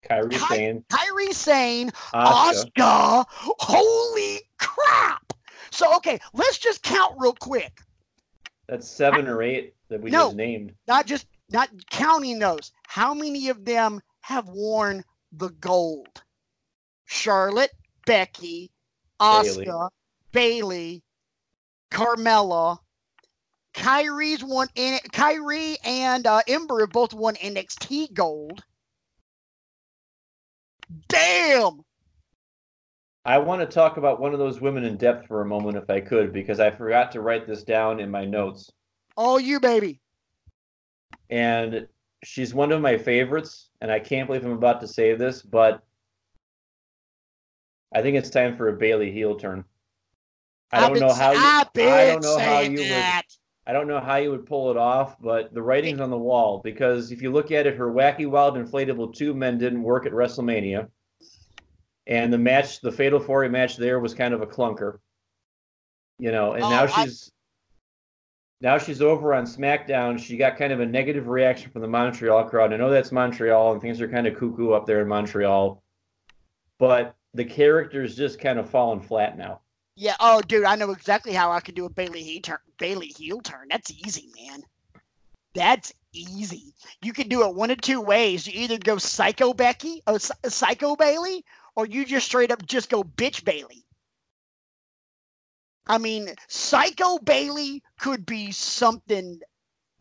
[0.08, 1.90] Kairi Ky- Sane, Kairi Sane.
[2.14, 3.26] Asuka.
[3.30, 5.34] Holy crap!
[5.72, 7.80] So okay, let's just count real quick.
[8.68, 10.28] That's seven or eight that we No.
[10.28, 10.74] just named.
[10.88, 12.72] Not just not counting those.
[12.88, 16.22] How many of them have worn the gold?
[17.06, 17.72] Charlotte,
[18.06, 18.72] Becky,
[19.20, 19.66] Bayley.
[19.66, 19.90] Asuka,
[20.32, 21.04] Bayley,
[21.90, 22.78] Carmella.
[23.74, 28.64] Kairi's won in Kairi and uh, Ember have both won NXT gold.
[31.08, 31.84] Damn!
[33.24, 35.90] I want to talk about one of those women in depth for a moment, if
[35.90, 38.72] I could, because I forgot to write this down in my notes.
[39.16, 40.02] All you, baby.
[41.30, 41.88] And
[42.24, 45.84] she's one of my favorites, and I can't believe I'm about to say this, but
[47.94, 49.64] I think it's time for a Bayley heel turn.
[50.72, 51.66] I I've don't know how you, I
[52.08, 53.24] don't know how you that.
[53.66, 56.62] I don't know how you would pull it off, but the writing's on the wall
[56.64, 60.14] because if you look at it, her wacky wild inflatable two men didn't work at
[60.14, 60.90] WrestleMania.
[62.08, 64.98] And the match, the Fatal Four Way match there was kind of a clunker.
[66.18, 67.32] You know, and Oh, now I- she's
[68.62, 70.20] now she's over on SmackDown.
[70.20, 72.74] She got kind of a negative reaction from the Montreal crowd.
[72.74, 75.82] I know that's Montreal and things are kind of cuckoo up there in Montreal.
[76.78, 79.62] But the character's just kind of fallen flat now.
[79.96, 80.16] Yeah.
[80.20, 82.60] Oh, dude, I know exactly how I could do a Bayley heel turn.
[82.78, 83.68] Bayley heel turn.
[83.70, 84.64] That's easy, man.
[85.54, 86.74] That's easy.
[87.02, 88.48] You can do it one of two ways.
[88.48, 91.44] You either go psycho Becky, uh, or uh, psycho Bayley,
[91.76, 93.86] or you just straight up just go bitch Bayley.
[95.88, 99.42] I mean, psycho Bayley could be something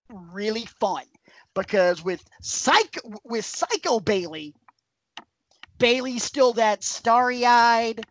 [0.08, 1.04] really fun
[1.54, 4.54] because with psycho with psycho Bayley,
[5.78, 8.06] Bayley's still that starry-eyed.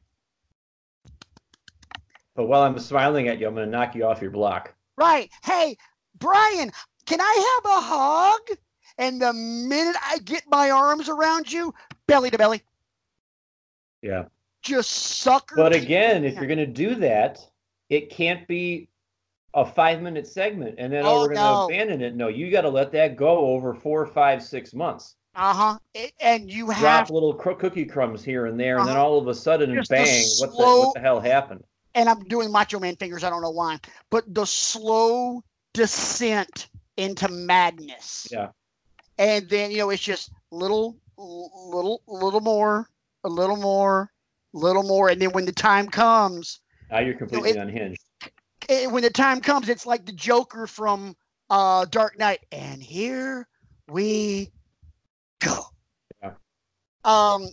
[2.39, 4.73] But while I'm smiling at you, I'm going to knock you off your block.
[4.97, 5.29] Right.
[5.43, 5.75] Hey,
[6.19, 6.71] Brian,
[7.05, 8.57] can I have a hug?
[8.97, 11.73] And the minute I get my arms around you,
[12.07, 12.61] belly to belly,
[14.01, 14.23] Yeah.
[14.61, 15.55] just sucker.
[15.57, 17.45] But again, if you're going to do that,
[17.89, 18.87] it can't be
[19.53, 21.65] a five minute segment and then, oh, Oh, we're going to no.
[21.65, 22.15] abandon it.
[22.15, 25.17] No, you got to let that go over four, five, six months.
[25.35, 25.77] uh-huh,
[26.21, 29.05] and you have Drop little cookie crumbs here and there, and then Uh-huh.
[29.05, 31.65] all of a sudden, Just bang, what the, what the hell happened?
[31.95, 33.23] And I'm doing Macho Man fingers.
[33.23, 33.79] I don't know why,
[34.09, 38.27] but the slow descent into madness.
[38.31, 38.49] Yeah.
[39.17, 42.87] And then you know it's just little, little, little more,
[43.23, 44.11] a little more,
[44.53, 46.59] little more, and then when the time comes,
[46.89, 48.01] Now you're completely it- unhinged.
[48.69, 51.15] eh, when the time comes, it's like the Joker from
[51.49, 53.47] uh, Dark Knight, and here
[53.89, 54.51] we
[55.39, 55.63] go.
[56.21, 56.31] Yeah.
[57.03, 57.47] Um,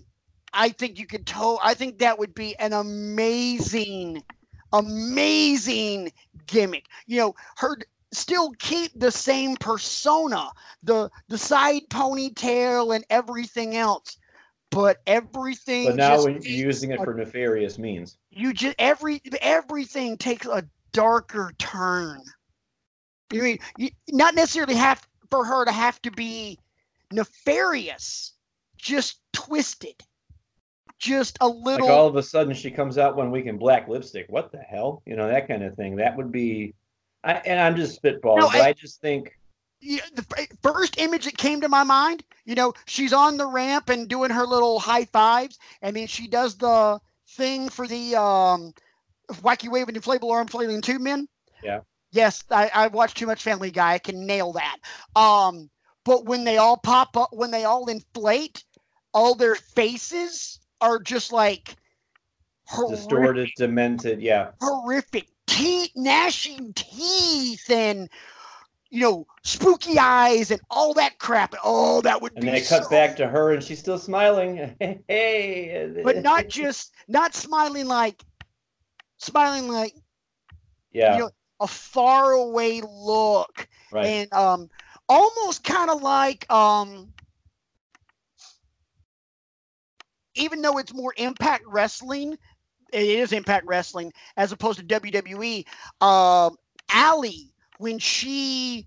[0.57, 4.23] I think you could to- I think that would be an amazing,
[4.73, 6.13] amazing
[6.47, 6.87] gimmick.
[7.07, 7.77] You know, her
[8.13, 10.51] still keep the same persona,
[10.83, 14.17] the the side ponytail and everything else,
[14.71, 15.85] but everything.
[15.85, 18.17] But now just when you're using it a for nefarious means.
[18.31, 22.23] you just every everything takes a darker turn.
[23.33, 26.59] You mean you, not necessarily have for her to have to be
[27.13, 28.33] nefarious,
[28.79, 30.03] just twisted,
[30.99, 31.89] just a Like little.
[31.89, 34.27] all of a sudden, she comes out one week in black lipstick.
[34.29, 35.03] What the hell?
[35.07, 35.97] You know, that kind of thing.
[35.97, 36.75] That would be.
[37.25, 39.33] I, and I'm just spitballing, No, but I- I just think
[39.81, 40.25] yeah, the
[40.63, 44.31] first image that came to my mind, you know, she's on the ramp and doing
[44.31, 48.73] her little high fives, I mean, she does the thing for the um,
[49.31, 51.29] wacky waving inflatable arm flailing two men.
[51.63, 51.81] Yeah.
[52.11, 53.93] Yes, I, I watched too much Family Guy.
[53.95, 54.79] I can nail that.
[55.15, 55.69] Um,
[56.05, 58.65] but when they all pop up, when they all inflate,
[59.13, 61.77] all their faces are just like
[62.65, 64.21] horrific distorted, demented.
[64.21, 64.51] Yeah.
[64.61, 68.09] horrific teeth, gnashing teeth, and
[68.91, 71.55] you know, spooky eyes, and all that crap.
[71.65, 73.99] Oh, that would And be then it cuts so- back to her, and she's still
[73.99, 74.75] smiling.
[75.09, 78.23] hey, but not just not smiling like
[79.19, 79.95] smiling like
[80.93, 84.07] yeah, you know, a far away look, right.
[84.07, 84.71] and um,
[85.09, 87.13] almost kind of like um.
[90.37, 92.37] Even though it's more Impact Wrestling,
[92.93, 95.65] it is Impact Wrestling as opposed to WWE.
[96.01, 96.57] Um,
[96.91, 98.87] Allie, when she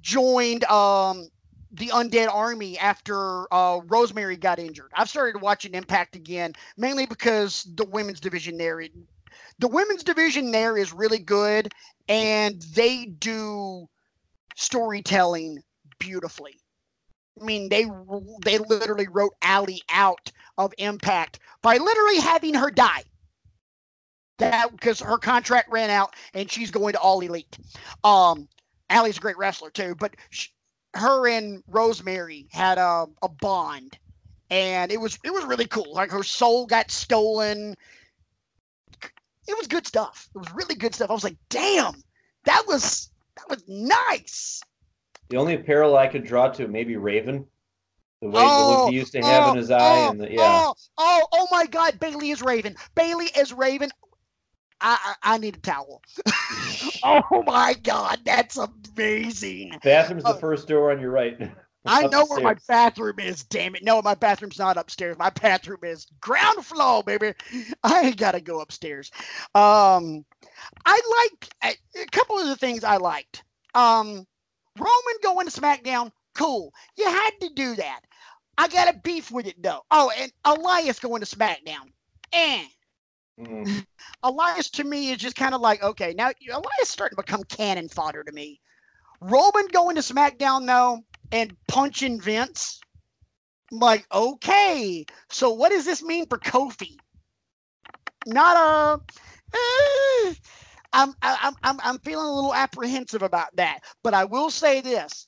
[0.00, 1.28] joined um,
[1.72, 7.66] the Undead Army after uh, Rosemary got injured, I've started watching Impact again, mainly because
[7.76, 8.80] the women's division there.
[8.80, 8.92] It,
[9.58, 11.72] the women's division there is really good,
[12.08, 13.88] and they do
[14.56, 15.62] storytelling
[15.98, 16.58] beautifully.
[17.40, 17.86] I mean, they
[18.44, 23.02] they literally wrote Allie out of Impact by literally having her die.
[24.38, 27.58] That because her contract ran out and she's going to All Elite.
[28.02, 28.48] Um,
[28.90, 30.50] Allie's a great wrestler too, but she,
[30.94, 33.98] her and Rosemary had a, a bond,
[34.50, 35.92] and it was it was really cool.
[35.92, 37.74] Like her soul got stolen.
[39.46, 40.28] It was good stuff.
[40.34, 41.10] It was really good stuff.
[41.10, 42.02] I was like, damn,
[42.44, 44.62] that was that was nice.
[45.34, 47.44] The only parallel I could draw to maybe Raven.
[48.22, 50.20] The way oh, the look he used to have oh, in his eye, oh, and
[50.20, 50.62] the, yeah.
[50.62, 51.98] Oh, oh, oh my God!
[51.98, 52.76] Bayley is Raven.
[52.94, 53.90] Bayley is Raven.
[54.80, 56.02] I, I, I need a towel.
[57.02, 59.76] oh my God, that's amazing.
[59.82, 61.36] Bathroom's uh, the first door on your right.
[61.84, 63.82] I know where my bathroom is, damn it.
[63.82, 65.18] No, my bathroom's not upstairs.
[65.18, 67.32] My bathroom is ground floor, baby.
[67.82, 69.10] I ain't gotta go upstairs.
[69.56, 70.24] Um
[70.86, 73.42] I like a couple of the things I liked.
[73.74, 74.28] Um
[74.78, 76.72] Roman going to SmackDown, cool.
[76.96, 78.00] You had to do that.
[78.58, 79.82] I got a beef with it though.
[79.90, 81.92] Oh, and Elias going to SmackDown.
[82.32, 82.64] Eh.
[83.40, 83.86] Mm.
[84.22, 87.88] Elias to me is just kind of like, okay, now Elias starting to become cannon
[87.88, 88.60] fodder to me.
[89.20, 91.00] Roman going to SmackDown though
[91.32, 92.80] and punching Vince.
[93.72, 96.96] I'm like, okay, so what does this mean for Kofi?
[98.26, 99.00] Not a.
[99.54, 100.34] Eh,
[100.94, 103.80] I'm, I'm, I'm, I'm feeling a little apprehensive about that.
[104.02, 105.26] But I will say this: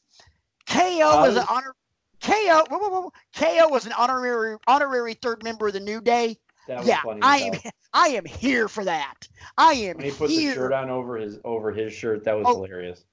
[0.68, 1.74] KO was uh, an honor.
[2.22, 6.38] KO, whoa, whoa, whoa, KO was an honorary honorary third member of the New Day.
[6.68, 7.72] yeah, I am.
[7.92, 9.28] I am here for that.
[9.58, 9.96] I am.
[9.96, 10.50] When he put here.
[10.50, 12.24] the shirt on over his over his shirt.
[12.24, 13.04] That was oh, hilarious.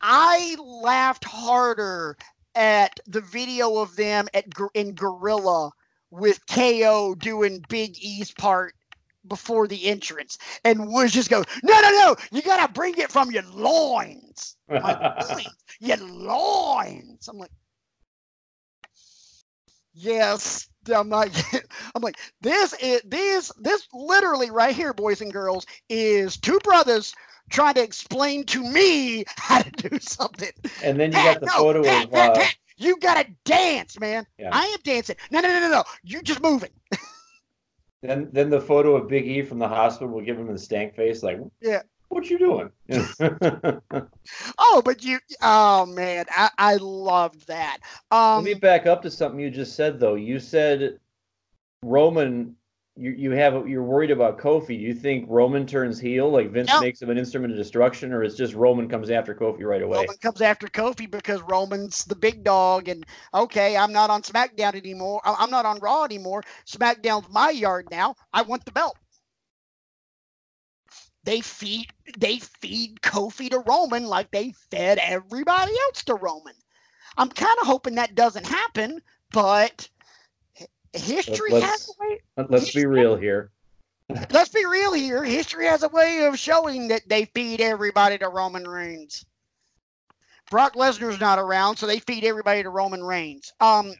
[0.00, 2.16] I laughed harder
[2.54, 5.70] at the video of them at in Gorilla
[6.10, 8.74] with KO doing Big E's part
[9.26, 12.16] before the entrance, and Woods just goes, "No, no, no!
[12.30, 15.46] You gotta bring it from your loins, like,
[15.80, 17.50] your loins." I'm like,
[19.92, 21.32] "Yes." I'm like,
[21.94, 27.14] I'm like, this is this this literally right here, boys and girls, is two brothers
[27.50, 30.50] trying to explain to me how to do something.
[30.82, 32.14] And then you got the no, photo of.
[32.14, 32.44] Uh,
[32.78, 34.26] you gotta dance, man.
[34.38, 34.50] Yeah.
[34.52, 35.16] I am dancing.
[35.30, 35.84] No, no, no, no, no.
[36.02, 36.70] You just moving.
[38.02, 40.94] then, then the photo of Big E from the hospital will give him the stank
[40.94, 41.82] face, like, yeah.
[42.08, 42.70] What you doing?
[44.58, 47.78] oh, but you, oh man, I, I loved that.
[48.10, 50.16] Um, Let me back up to something you just said, though.
[50.16, 50.98] You said
[51.82, 52.54] Roman
[53.02, 54.68] you you have you're worried about Kofi.
[54.68, 56.82] Do you think Roman turns heel, like Vince nope.
[56.82, 59.98] makes him an instrument of destruction, or is just Roman comes after Kofi right away?
[59.98, 64.76] Roman comes after Kofi because Roman's the big dog, and okay, I'm not on SmackDown
[64.76, 65.20] anymore.
[65.24, 66.44] I'm not on Raw anymore.
[66.64, 68.14] SmackDown's my yard now.
[68.32, 68.96] I want the belt.
[71.24, 71.88] They feed
[72.18, 76.54] they feed Kofi to Roman like they fed everybody else to Roman.
[77.16, 79.88] I'm kind of hoping that doesn't happen, but
[80.92, 82.18] history let's, has a way.
[82.36, 83.50] Let's history, be real here.
[84.30, 85.24] let's be real here.
[85.24, 89.24] History has a way of showing that they feed everybody to Roman Reigns.
[90.50, 93.52] Brock Lesnar's not around, so they feed everybody to Roman Reigns.
[93.60, 93.94] Um,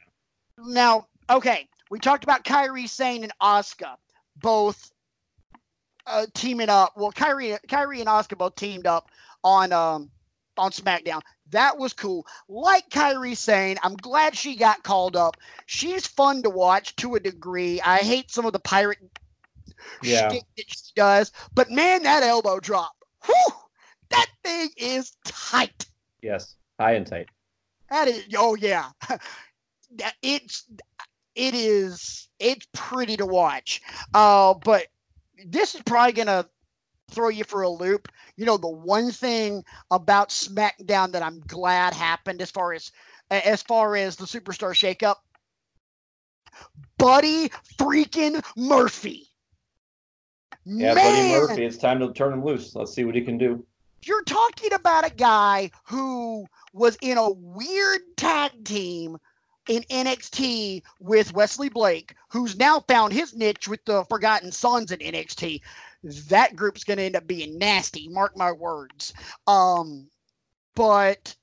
[0.59, 3.97] now, okay, we talked about Kairi Sane and Asuka
[4.37, 4.93] both
[6.07, 6.93] uh, teaming up.
[6.97, 9.09] Well, Kairi, Kairi and Asuka both teamed up
[9.45, 10.11] on um
[10.57, 11.21] on SmackDown.
[11.51, 12.27] That was cool.
[12.49, 15.37] Like Kairi Sane, I'm glad she got called up.
[15.67, 17.81] She's fun to watch to a degree.
[17.83, 18.99] I hate some of the pirate
[20.03, 20.29] yeah.
[20.29, 22.93] that she does, but man, that elbow drop,
[23.25, 23.55] whew,
[24.11, 25.87] that thing is tight.
[26.23, 27.29] Yes, high and tight.
[27.91, 28.91] That is, oh yeah,
[30.23, 30.67] it's
[31.35, 33.81] it is it's pretty to watch.
[34.15, 34.87] Uh, but
[35.47, 36.47] this is probably gonna
[37.13, 38.09] throw you for a loop.
[38.37, 42.91] You know, the one thing about SmackDown that I'm glad happened as far as
[43.31, 45.17] as far as the superstar shakeup,
[46.99, 47.49] Buddy
[47.79, 49.29] freaking Murphy.
[50.65, 51.65] Yeah, Man, Buddy Murphy.
[51.65, 52.75] It's time to turn him loose.
[52.75, 53.65] Let's see what he can do.
[54.05, 59.17] You're talking about a guy who was in a weird tag team
[59.69, 64.99] in NXT with Wesley Blake, who's now found his niche with the Forgotten Sons in
[64.99, 65.61] NXT
[66.03, 68.09] that group's going to end up being nasty.
[68.09, 69.13] Mark my words.
[69.47, 70.09] Um,
[70.75, 71.35] but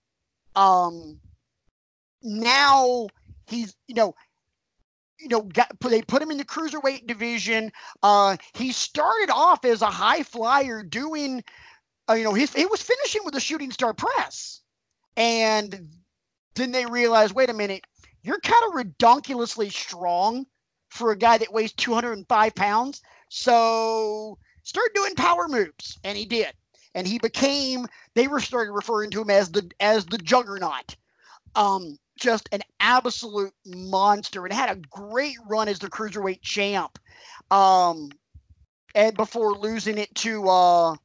[0.56, 1.20] um,
[2.22, 3.08] now
[3.48, 4.16] he's you know
[5.20, 7.72] you know, got, they put him in the cruiserweight division.
[8.02, 11.44] Uh, he started off as a high flyer doing,
[12.10, 14.62] uh, you know, he was finishing with a shooting star press.
[15.18, 15.90] And
[16.56, 17.86] then they realized, wait a minute,
[18.24, 20.46] you're kind of redonkulously strong
[20.90, 23.02] for a guy that weighs 205 pounds.
[23.30, 24.38] So
[24.70, 26.54] start doing power moves, and he did,
[26.94, 27.88] and he became.
[28.14, 30.96] They were started referring to him as the as the Juggernaut.
[31.56, 37.00] Um, just an absolute monster, and had a great run as the cruiserweight champ.
[37.50, 38.10] Um,
[38.94, 40.96] and before losing it to uh,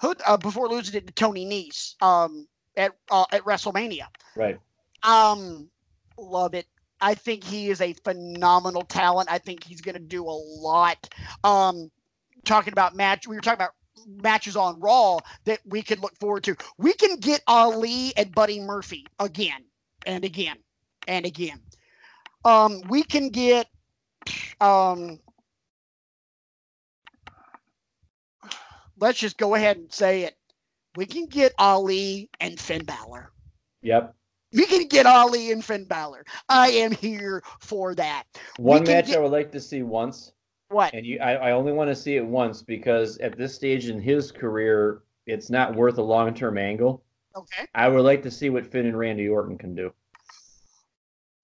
[0.00, 4.06] who, uh before losing it to Tony Nese um at uh, at WrestleMania.
[4.36, 4.58] Right.
[5.02, 5.68] Um,
[6.18, 6.66] love it.
[7.00, 9.30] I think he is a phenomenal talent.
[9.30, 11.08] I think he's going to do a lot.
[11.44, 11.90] Um,
[12.46, 13.74] talking about match, we were talking about
[14.22, 16.56] matches on Raw that we could look forward to.
[16.78, 19.64] We can get Ali and Buddy Murphy again
[20.06, 20.56] and again
[21.08, 21.60] and again.
[22.44, 23.66] Um, we can get
[24.60, 25.18] um,
[28.98, 30.36] let's just go ahead and say it.
[30.96, 33.30] We can get Ali and Finn Balor.
[33.82, 34.14] Yep.
[34.52, 36.24] We can get Ali and Finn Balor.
[36.48, 38.24] I am here for that.
[38.56, 40.32] One match get- I would like to see once,
[40.68, 40.94] What?
[40.94, 44.00] and you, I, I only want to see it once because at this stage in
[44.00, 47.04] his career, it's not worth a long term angle.
[47.36, 47.66] Okay.
[47.74, 49.92] I would like to see what Finn and Randy Orton can do.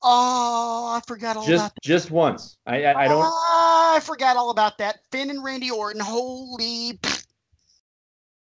[0.02, 1.82] Oh, I forgot all Just about that.
[1.82, 2.56] just once.
[2.66, 3.22] I I, I don't.
[3.24, 5.00] Ah, I forgot all about that.
[5.12, 6.00] Finn and Randy Orton.
[6.00, 6.98] Holy.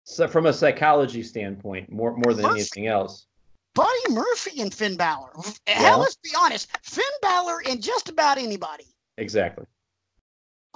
[0.03, 2.61] So from a psychology standpoint, more more than Murphy.
[2.61, 3.27] anything else.
[3.75, 5.31] Buddy Murphy and Finn Balor.
[5.69, 5.75] Yeah.
[5.75, 6.69] Hell, let's be honest.
[6.83, 8.85] Finn Balor and just about anybody.
[9.19, 9.67] Exactly.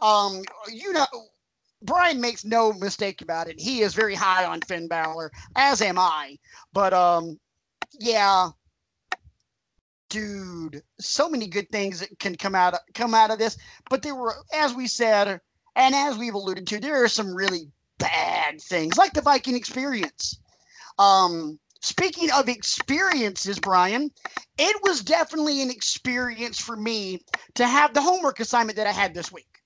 [0.01, 0.43] Um,
[0.73, 1.07] you know,
[1.83, 3.61] Brian makes no mistake about it.
[3.61, 6.37] He is very high on Finn Balor, as am I.
[6.73, 7.39] But um,
[7.99, 8.51] yeah,
[10.09, 13.57] dude, so many good things that can come out come out of this.
[13.91, 15.41] But there were, as we said,
[15.77, 20.41] and as we've alluded to, there are some really bad things, like the Viking experience.
[20.99, 24.11] Um, speaking of experiences, Brian,
[24.59, 27.21] it was definitely an experience for me
[27.55, 29.58] to have the homework assignment that I had this week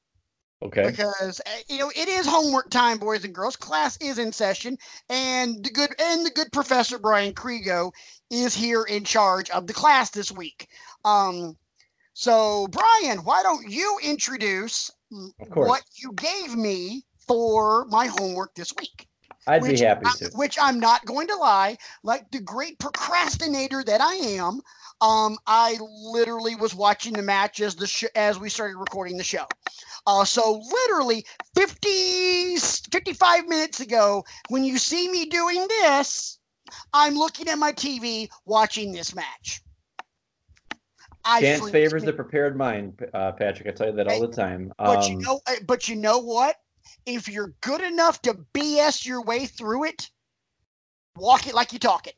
[0.63, 0.91] Okay.
[0.91, 3.57] because uh, you know it is homework time, boys and girls.
[3.57, 7.93] Class is in session, and the good and the good professor Brian Kriego
[8.31, 10.69] is here in charge of the class this week.
[11.05, 11.57] Um,
[12.15, 14.91] so Brian, why don't you introduce
[15.55, 19.09] what you gave me for my homework this week?
[19.47, 20.31] I'd which be happy to.
[20.35, 24.61] Which I'm not going to lie, like the great procrastinator that I am.
[25.01, 29.25] Um, I literally was watching the match as the sh- as we started recording the
[29.25, 29.47] show.
[30.07, 31.25] Uh, so literally
[31.55, 36.39] 50, 55 minutes ago, when you see me doing this,
[36.93, 39.63] I'm looking at my TV watching this match.
[41.25, 43.69] I Chance favors the prepared mind, uh, Patrick.
[43.69, 44.73] I tell you that all the time.
[44.79, 46.57] But you Um, know, uh, but you know what?
[47.07, 50.11] If you're good enough to BS your way through it,
[51.17, 52.15] walk it like you talk it.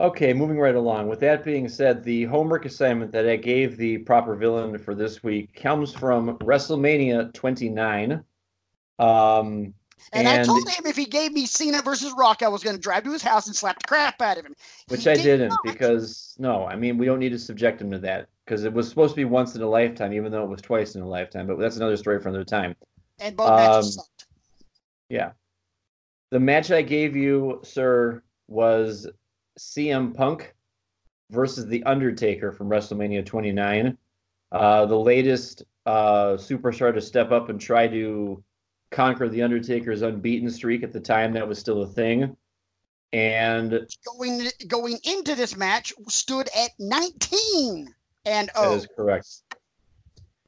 [0.00, 1.08] Okay, moving right along.
[1.08, 5.24] With that being said, the homework assignment that I gave the proper villain for this
[5.24, 8.22] week comes from WrestleMania 29.
[9.00, 9.74] Um,
[10.12, 12.80] And, I told him if he gave me Cena versus Rock, I was going to
[12.82, 14.54] drive to his house and slap the crap out of him.
[14.86, 15.58] which He I did didn't not.
[15.64, 18.88] because no, I mean we don't need to subject him to that because it was
[18.88, 21.48] supposed to be once in a lifetime, even though it was twice in a lifetime.
[21.48, 22.76] But that's another story for another time.
[23.18, 24.26] And both matches Um, sucked.
[25.08, 25.32] Yeah.
[26.30, 29.08] The match I gave you, sir, was
[29.58, 30.54] CM Punk
[31.30, 33.96] versus The Undertaker from WrestleMania 29.
[34.50, 38.42] Uh, the latest uh, superstar to step up and try to
[38.90, 42.36] conquer The Undertaker's unbeaten streak at the time that was still a thing.
[43.12, 43.86] And
[44.18, 47.94] Going going into this match, stood at 19
[48.26, 49.26] and oh, That is correct.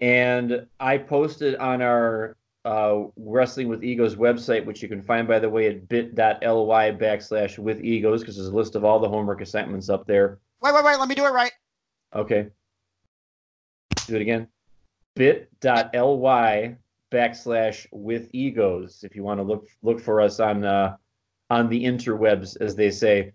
[0.01, 5.39] And I posted on our uh, Wrestling with Egos website, which you can find, by
[5.39, 9.41] the way, at bit.ly backslash with egos, because there's a list of all the homework
[9.41, 10.39] assignments up there.
[10.61, 11.53] wait, wait, wait, let me do it right.
[12.15, 12.49] Okay.
[14.07, 14.49] Do it again.
[15.15, 16.77] bit.ly
[17.11, 20.97] backslash with egos if you want to look look for us on uh,
[21.51, 23.33] on the interwebs as they say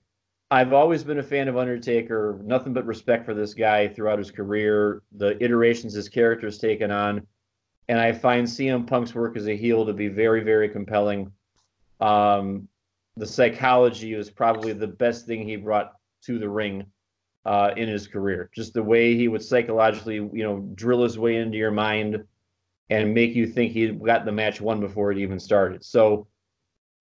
[0.50, 4.32] i've always been a fan of undertaker nothing but respect for this guy throughout his
[4.32, 7.26] career the iterations his character's taken on
[7.90, 11.32] and i find cm punk's work as a heel to be very very compelling
[12.02, 12.68] um,
[13.18, 16.86] the psychology is probably the best thing he brought to the ring
[17.46, 18.50] uh, in his career.
[18.54, 22.24] Just the way he would psychologically, you know, drill his way into your mind
[22.90, 25.84] and make you think he got the match won before it even started.
[25.84, 26.28] So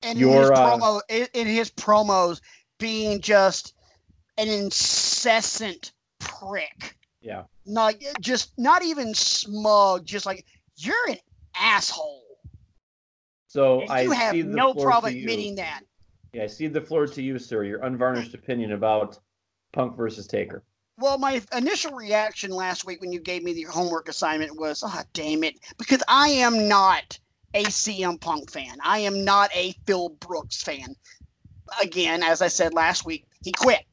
[0.03, 2.41] And in Your, his uh, promo, in, in his promos,
[2.79, 3.75] being just
[4.39, 6.97] an incessant prick.
[7.21, 10.45] yeah, Not just not even smug, just like
[10.77, 11.19] you're an
[11.57, 12.23] asshole.
[13.47, 15.83] so And I you have no problem admitting that.
[16.33, 17.63] Yeah, I see the floor to you, sir.
[17.65, 19.19] Your unvarnished opinion about
[19.73, 20.65] Punk versus Taker.
[20.99, 25.05] Well, my initial reaction last week when you gave me the homework assignment was, "Ah,
[25.13, 27.19] damn it," because I am not
[27.55, 28.79] a CM Punk fan.
[28.83, 30.95] I am not a Phil Brooks fan.
[31.83, 33.85] Again, as I said last week, he quit.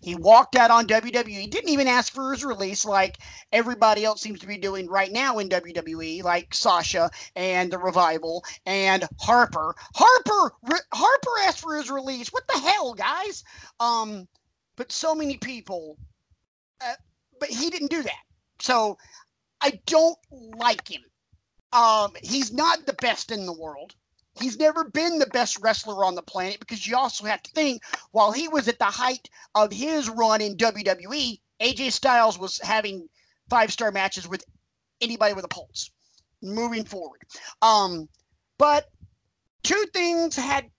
[0.00, 1.28] He walked out on WWE.
[1.28, 3.18] He didn't even ask for his release like
[3.52, 8.44] everybody else seems to be doing right now in WWE, like Sasha and the Revival
[8.66, 9.74] and Harper.
[9.94, 10.52] Harper
[10.92, 12.28] Harper asked for his release.
[12.28, 13.42] What the hell, guys?
[13.80, 14.28] Um,
[14.76, 15.98] but so many people.
[16.80, 16.94] Uh,
[17.40, 18.22] but he didn't do that.
[18.60, 18.96] So
[19.60, 21.02] I don't like him.
[21.72, 23.96] Um, he's not the best in the world.
[24.40, 27.82] He's never been the best wrestler on the planet because you also have to think
[28.10, 33.08] while he was at the height of his run in WWE, AJ Styles was having
[33.48, 34.44] five star matches with
[35.00, 35.90] anybody with a pulse
[36.42, 37.22] moving forward.
[37.62, 38.08] Um,
[38.58, 38.90] but
[39.62, 40.70] two things had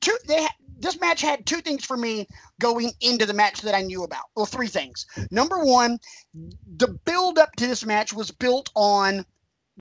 [0.00, 2.26] two they had, this match had two things for me
[2.60, 4.24] going into the match that I knew about.
[4.34, 5.06] Well, three things.
[5.30, 5.98] Number one,
[6.76, 9.24] the build up to this match was built on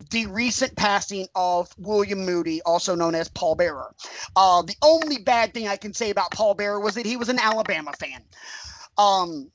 [0.10, 3.94] the recent passing of William Moody, also known as Paul Bearer.
[4.36, 7.30] Uh, the only bad thing I can say about Paul Bearer was that he was
[7.30, 8.24] an Alabama fan.
[8.98, 9.52] Um,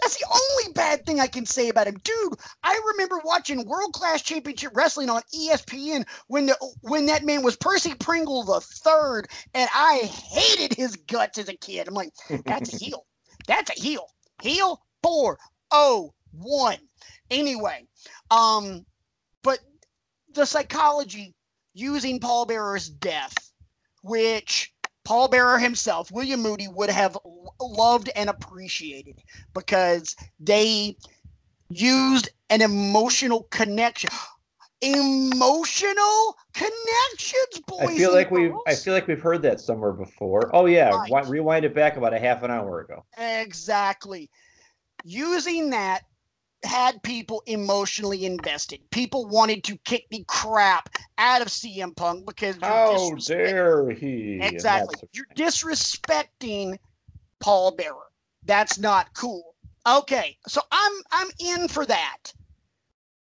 [0.00, 2.34] that's the only bad thing I can say about him, dude.
[2.62, 7.56] I remember watching World Class Championship Wrestling on ESPN when the when that man was
[7.56, 11.88] Percy Pringle the third, and I hated his guts as a kid.
[11.88, 12.12] I'm like,
[12.44, 13.06] that's a heel.
[13.46, 14.06] That's a heel.
[14.40, 15.38] Heel four
[15.72, 16.78] oh one.
[17.30, 17.86] Anyway,
[18.30, 18.84] um,
[19.42, 19.58] but
[20.34, 21.34] the psychology
[21.74, 23.52] using Paul Bearer's death,
[24.02, 24.72] which
[25.04, 27.16] Paul Bearer himself, William Moody, would have
[27.60, 29.22] loved and appreciated
[29.54, 30.96] because they
[31.70, 34.10] used an emotional connection.
[34.80, 37.88] Emotional connections, boys.
[37.88, 40.54] I feel like we've I feel like we've heard that somewhere before.
[40.54, 41.28] Oh yeah, right.
[41.28, 43.04] rewind it back about a half an hour ago.
[43.18, 44.30] Exactly.
[45.02, 46.02] Using that
[46.64, 48.80] had people emotionally invested.
[48.90, 50.88] People wanted to kick the crap
[51.18, 54.40] out of CM Punk because how dare he?
[54.42, 56.78] Exactly, you're disrespecting
[57.40, 57.96] Paul Bearer.
[58.44, 59.54] That's not cool.
[59.86, 62.32] Okay, so I'm I'm in for that.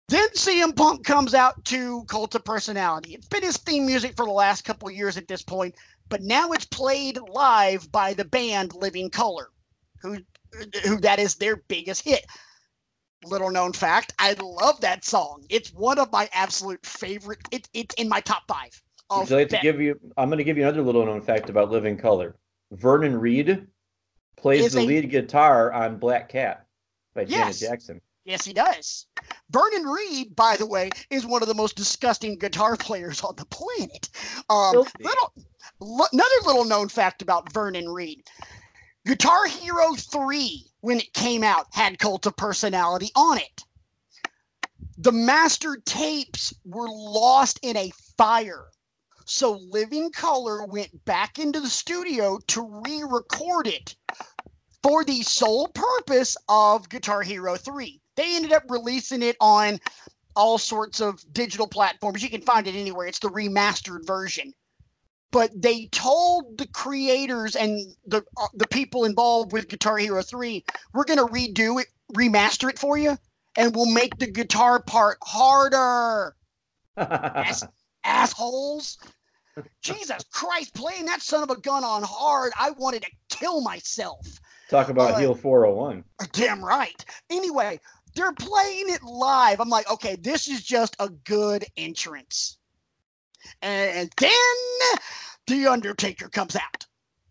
[0.07, 3.15] Then CM Punk comes out to Cult of Personality.
[3.15, 5.73] It's been his theme music for the last couple of years at this point,
[6.09, 9.49] but now it's played live by the band Living Colour,
[9.99, 10.19] who
[10.83, 12.23] who that is their biggest hit
[13.25, 15.43] little known fact, I love that song.
[15.49, 17.39] It's one of my absolute favorite.
[17.51, 18.81] It, it's in my top five.
[19.11, 19.99] Would you like to give you?
[20.17, 22.35] I'm going to give you another little known fact about Living Colour.
[22.71, 23.67] Vernon Reid
[24.35, 26.65] plays the a, lead guitar on Black Cat
[27.13, 28.01] by yes, Janet Jackson.
[28.25, 29.05] Yes, he does.
[29.51, 33.45] Vernon Reid, by the way, is one of the most disgusting guitar players on the
[33.45, 34.09] planet.
[34.49, 35.33] Um, little,
[36.11, 38.23] another little known fact about Vernon Reid.
[39.05, 43.63] Guitar Hero 3 when it came out had Cult of Personality on it.
[44.99, 48.65] The master tapes were lost in a fire.
[49.25, 53.95] So Living Colour went back into the studio to re record it
[54.83, 57.99] for the sole purpose of Guitar Hero 3.
[58.15, 59.79] They ended up releasing it on
[60.35, 62.21] all sorts of digital platforms.
[62.21, 63.07] You can find it anywhere.
[63.07, 64.53] It's the remastered version
[65.35, 70.63] but they told the creators and the uh, the people involved with Guitar Hero 3,
[70.93, 73.17] we're going to redo it, remaster it for you,
[73.57, 76.37] and we'll make the guitar part harder.
[76.95, 77.65] Ass,
[78.05, 78.97] assholes.
[79.81, 84.39] Jesus Christ, playing that son of a gun on hard, I wanted to kill myself.
[84.69, 86.01] Talk about uh, Heel 401.
[86.31, 87.03] Damn right.
[87.29, 87.81] Anyway,
[88.15, 89.59] they're playing it live.
[89.59, 92.57] I'm like, okay, this is just a good entrance.
[93.61, 94.99] And then
[95.47, 96.85] the Undertaker comes out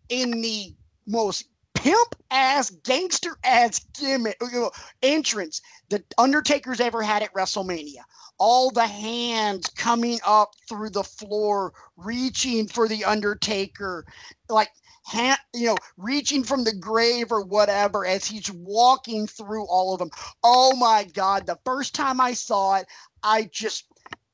[0.09, 0.75] in the
[1.07, 4.71] most pimp ass, gangster ass gimmick you know,
[5.03, 5.61] entrance
[5.91, 8.03] the Undertaker's ever had at WrestleMania.
[8.39, 14.05] All the hands coming up through the floor, reaching for the Undertaker,
[14.49, 14.71] like
[15.05, 19.99] hand, you know, reaching from the grave or whatever as he's walking through all of
[19.99, 20.11] them.
[20.43, 21.47] Oh my God!
[21.47, 22.87] The first time I saw it,
[23.23, 23.85] I just,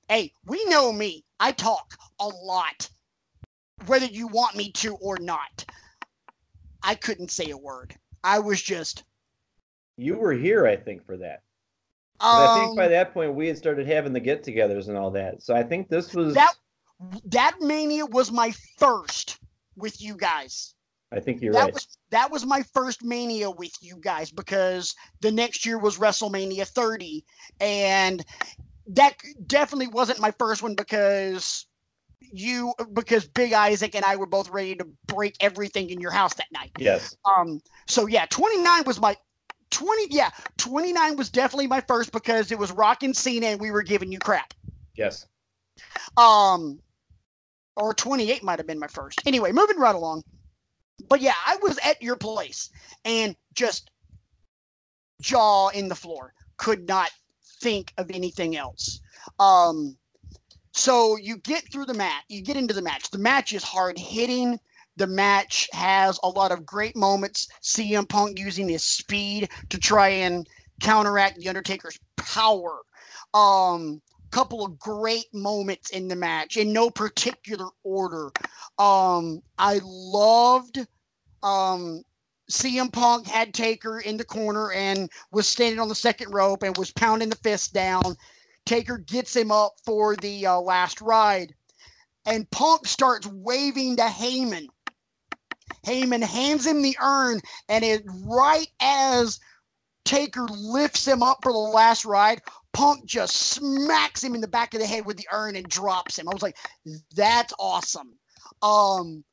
[0.08, 1.24] hey, we know me.
[1.40, 2.88] I talk a lot
[3.86, 5.64] whether you want me to or not.
[6.82, 7.94] I couldn't say a word.
[8.22, 9.04] I was just.
[9.96, 11.42] You were here, I think, for that.
[12.20, 15.10] Um, I think by um, that point we had started having the get-togethers and all
[15.12, 15.42] that.
[15.42, 16.54] So I think this was that.
[17.24, 19.38] That mania was my first
[19.74, 20.74] with you guys.
[21.12, 21.72] I think you're that right.
[21.72, 26.66] Was, that was my first mania with you guys because the next year was WrestleMania
[26.66, 27.24] 30,
[27.58, 28.22] and
[28.94, 29.14] that
[29.46, 31.66] definitely wasn't my first one because
[32.32, 36.34] you because Big Isaac and I were both ready to break everything in your house
[36.34, 36.70] that night.
[36.78, 37.16] Yes.
[37.24, 37.60] Um.
[37.86, 39.16] So yeah, 29 was my
[39.70, 40.14] 20.
[40.14, 43.82] Yeah, 29 was definitely my first because it was Rock and Cena and we were
[43.82, 44.54] giving you crap.
[44.96, 45.26] Yes.
[46.16, 46.80] Um,
[47.76, 49.22] or 28 might have been my first.
[49.26, 50.22] Anyway, moving right along.
[51.08, 52.70] But yeah, I was at your place
[53.04, 53.90] and just
[55.20, 56.34] jaw in the floor.
[56.58, 57.10] Could not
[57.60, 59.00] think of anything else.
[59.38, 59.96] Um,
[60.72, 63.10] so you get through the match, you get into the match.
[63.10, 64.58] The match is hard hitting.
[64.96, 67.48] The match has a lot of great moments.
[67.62, 70.46] CM Punk using his speed to try and
[70.80, 72.80] counteract the Undertaker's power.
[73.34, 74.00] Um,
[74.30, 78.30] couple of great moments in the match in no particular order.
[78.78, 80.86] Um, I loved
[81.42, 82.02] um,
[82.50, 86.76] CM Punk had Taker in the corner and was standing on the second rope and
[86.76, 88.16] was pounding the fist down.
[88.66, 91.54] Taker gets him up for the uh, last ride,
[92.26, 94.66] and Punk starts waving to Heyman.
[95.86, 99.38] Heyman hands him the urn, and it right as
[100.04, 102.42] Taker lifts him up for the last ride,
[102.72, 106.18] Punk just smacks him in the back of the head with the urn and drops
[106.18, 106.28] him.
[106.28, 106.56] I was like,
[107.14, 108.18] that's awesome.
[108.62, 109.24] Um,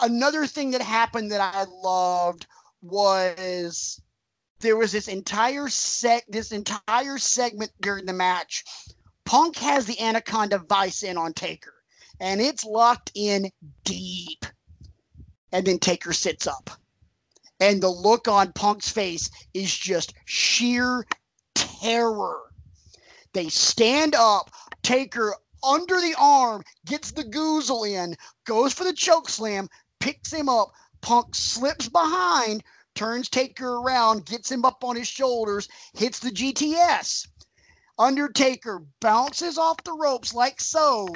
[0.00, 2.46] another thing that happened that I loved
[2.82, 4.00] was
[4.60, 8.64] there was this entire sec this entire segment during the match.
[9.24, 11.74] Punk has the Anaconda Vice in on Taker,
[12.20, 13.50] and it's locked in
[13.84, 14.46] deep.
[15.52, 16.70] And then Taker sits up.
[17.58, 21.06] And the look on Punk's face is just sheer
[21.54, 22.40] terror.
[23.32, 24.50] They stand up,
[24.82, 25.34] Taker
[25.66, 29.68] under the arm, gets the goozle in, goes for the choke slam,
[30.06, 30.70] picks him up.
[31.00, 32.62] Punk slips behind,
[32.94, 37.26] turns Taker around, gets him up on his shoulders, hits the GTS.
[37.98, 41.08] Undertaker bounces off the ropes like so,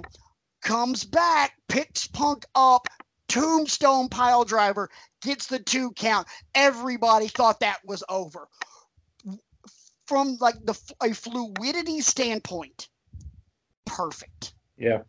[0.61, 2.89] comes back, picks Punk up,
[3.29, 4.91] tombstone pile driver,
[5.23, 6.27] gets the two count.
[6.57, 8.49] Everybody thought that was over.
[10.07, 12.89] From like the a fluidity standpoint,
[13.87, 14.55] perfect.
[14.77, 15.03] Yeah.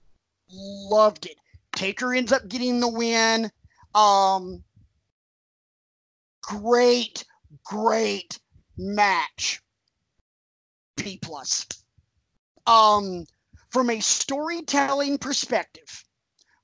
[0.52, 1.38] Loved it.
[1.74, 3.52] Taker ends up getting the win.
[3.94, 4.64] Um,
[6.42, 7.26] great,
[7.64, 8.40] great
[8.78, 9.62] match.
[10.98, 11.68] P plus.
[12.68, 13.26] Um,
[13.70, 16.04] from a storytelling perspective,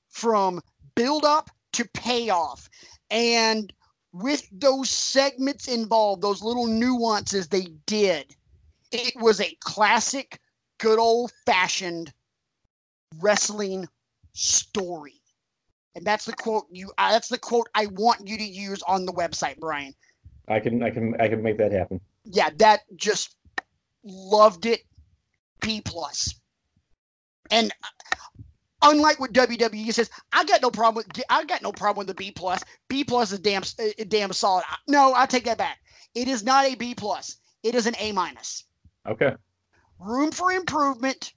[0.08, 0.60] from
[0.94, 2.68] build up to payoff,
[3.10, 3.72] and
[4.12, 8.34] with those segments involved, those little nuances they did,
[8.92, 10.38] it was a classic,
[10.78, 12.12] good old fashioned
[13.20, 13.86] wrestling
[14.32, 15.20] story.
[15.94, 16.92] And that's the quote you.
[16.98, 19.94] Uh, that's the quote I want you to use on the website, Brian.
[20.48, 22.00] I can, I can, I can make that happen.
[22.24, 23.36] Yeah, that just
[24.04, 24.80] loved it.
[25.60, 26.34] P plus.
[27.50, 27.72] And
[28.82, 31.24] unlike what WWE says, I got no problem with.
[31.28, 32.62] I got no problem with the B plus.
[32.88, 34.64] B plus is damn, uh, damn solid.
[34.86, 35.78] No, I take that back.
[36.14, 37.38] It is not a B plus.
[37.62, 38.64] It is an A minus.
[39.06, 39.34] Okay.
[39.98, 41.32] Room for improvement,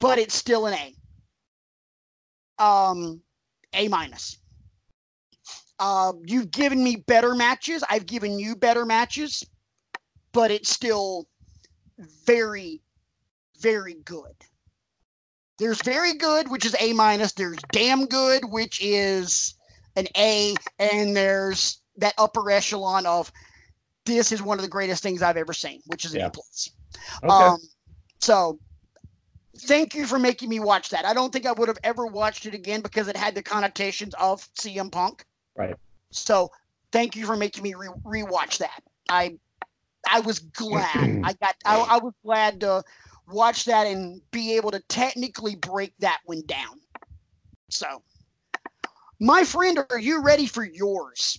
[0.00, 2.62] but it's still an A.
[2.62, 3.22] Um,
[3.74, 4.38] a minus.
[5.78, 7.82] Uh, you've given me better matches.
[7.90, 9.44] I've given you better matches,
[10.32, 11.26] but it's still
[12.24, 12.80] very,
[13.60, 14.34] very good.
[15.58, 17.32] There's very good, which is A minus.
[17.32, 19.54] There's damn good, which is
[19.96, 23.30] an A, and there's that upper echelon of
[24.04, 26.26] this is one of the greatest things I've ever seen, which is an Yeah.
[26.26, 26.70] A plus.
[27.22, 27.28] Okay.
[27.28, 27.58] Um,
[28.20, 28.58] so
[29.58, 31.04] thank you for making me watch that.
[31.04, 34.14] I don't think I would have ever watched it again because it had the connotations
[34.18, 35.24] of CM Punk.
[35.56, 35.76] Right.
[36.10, 36.50] So
[36.92, 38.82] thank you for making me re- rewatch that.
[39.08, 39.38] I
[40.10, 41.10] I was glad.
[41.24, 42.82] I got I, I was glad to
[43.28, 46.80] watch that and be able to technically break that one down.
[47.70, 48.02] So
[49.20, 51.38] my friend, are you ready for yours?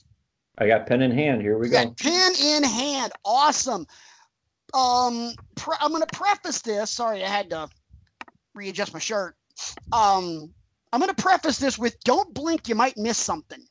[0.58, 1.42] I got pen in hand.
[1.42, 1.96] Here we Yeah, go.
[2.00, 3.12] pen in hand.
[3.26, 3.86] Awesome.
[4.74, 6.92] Um, pre- I'm going to preface this.
[6.92, 7.68] Sorry, I had to
[8.56, 9.36] readjust my shirt.
[9.92, 10.54] Um,
[10.92, 13.66] I'm going to preface this with don't blink, you might miss something.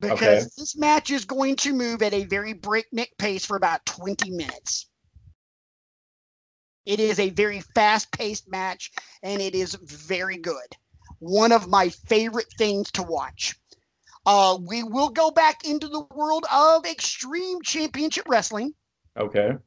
[0.00, 0.50] Because Okay.
[0.56, 4.86] this match is going to move at a very breakneck pace for about 20 minutes.
[6.86, 8.90] It is a very fast paced match
[9.22, 10.76] and it is very good.
[11.18, 13.56] One of my favorite things to watch.
[14.24, 18.74] Uh, we will go back into the world of Extreme Championship Wrestling
[19.16, 19.58] Okay.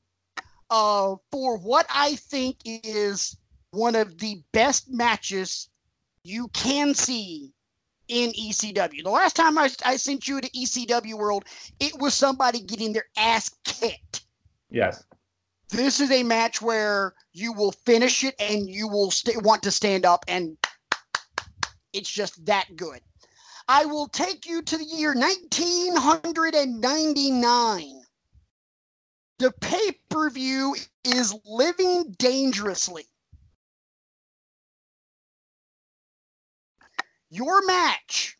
[0.69, 3.38] uh, for what I think is
[3.72, 5.69] one of the best matches
[6.23, 7.52] you can see
[8.07, 9.03] in ECW.
[9.03, 11.45] The last time I, I sent you to ECW World,
[11.80, 14.26] it was somebody getting their ass kicked.
[14.69, 15.03] Yes.
[15.69, 19.72] This is a match where you will finish it and you will st- want to
[19.72, 20.57] stand up, and
[21.93, 22.99] it's just that good.
[23.69, 28.02] I will take you to the year 1999.
[29.39, 30.76] The pay per view
[31.06, 33.06] is Living Dangerously.
[37.31, 38.37] Your match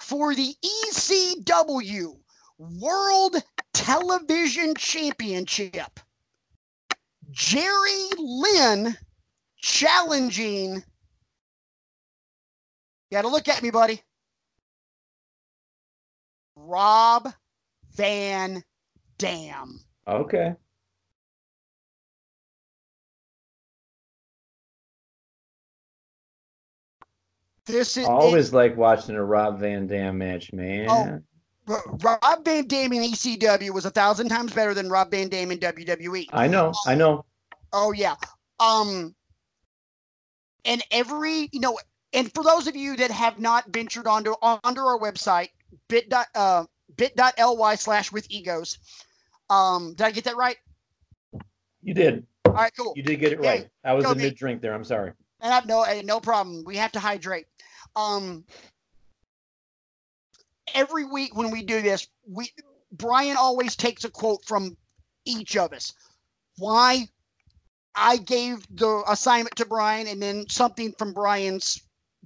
[0.00, 0.54] for the
[0.90, 2.16] ECW
[2.58, 3.36] World
[3.72, 6.00] Television Championship.
[7.30, 8.96] Jerry Lynn
[9.56, 10.74] challenging.
[10.74, 10.82] You
[13.12, 14.02] got to look at me, buddy.
[16.56, 17.32] Rob
[17.94, 18.62] Van
[19.18, 19.80] Dam.
[20.06, 20.54] Okay.
[27.66, 30.86] This is Always like watching a Rob Van Dam match, man.
[30.88, 31.20] Oh.
[32.02, 35.58] Rob Van Dam in ECW was a thousand times better than Rob Van Dam in
[35.58, 36.26] WWE.
[36.32, 37.24] I know, I know.
[37.72, 38.16] Oh yeah.
[38.58, 39.14] Um
[40.64, 41.78] and every you know
[42.12, 45.50] and for those of you that have not ventured onto onto our website,
[45.88, 46.64] bit dot uh
[46.96, 48.78] bit.ly slash with egos.
[49.48, 50.56] Um did I get that right?
[51.82, 52.26] You did.
[52.44, 52.92] All right, cool.
[52.96, 53.68] You did get it right.
[53.84, 54.74] I was go in mid drink there.
[54.74, 55.12] I'm sorry.
[55.42, 56.64] And I've no no problem.
[56.64, 57.46] We have to hydrate.
[57.94, 58.44] Um
[60.74, 62.52] every week when we do this, we
[62.92, 64.76] Brian always takes a quote from
[65.24, 65.92] each of us.
[66.58, 67.08] Why
[67.94, 71.82] I gave the assignment to Brian and then something from Brian's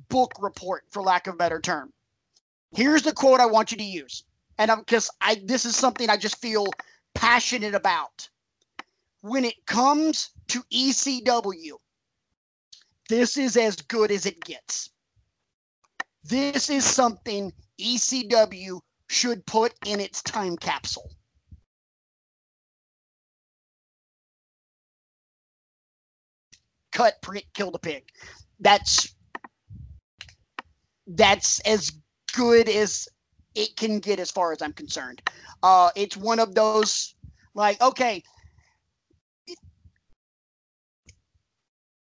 [0.08, 1.92] book report, for lack of a better term.
[2.72, 4.24] Here's the quote I want you to use.
[4.58, 6.66] And because I this is something I just feel
[7.14, 8.28] passionate about.
[9.22, 11.72] When it comes to ECW,
[13.08, 14.90] this is as good as it gets.
[16.24, 21.10] This is something ECW should put in its time capsule.
[26.92, 28.04] Cut, print, kill the pig.
[28.58, 29.14] That's
[31.06, 31.92] that's as
[32.32, 33.08] good as
[33.54, 35.22] it can get as far as I'm concerned.
[35.62, 37.14] Uh, it's one of those
[37.54, 38.22] like okay,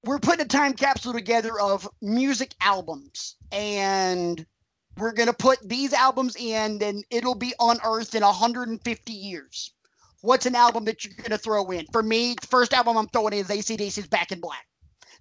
[0.04, 4.46] we're putting a time capsule together of music albums and
[4.98, 9.74] we're going to put these albums in and it'll be unearthed in 150 years.
[10.22, 11.86] What's an album that you're going to throw in?
[11.92, 14.66] For me the first album i'm throwing in is acdc's back in black.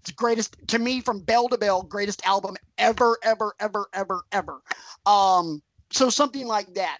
[0.00, 4.60] It's greatest to me from bell to bell greatest album ever ever ever ever ever.
[5.06, 6.98] Um so something like that.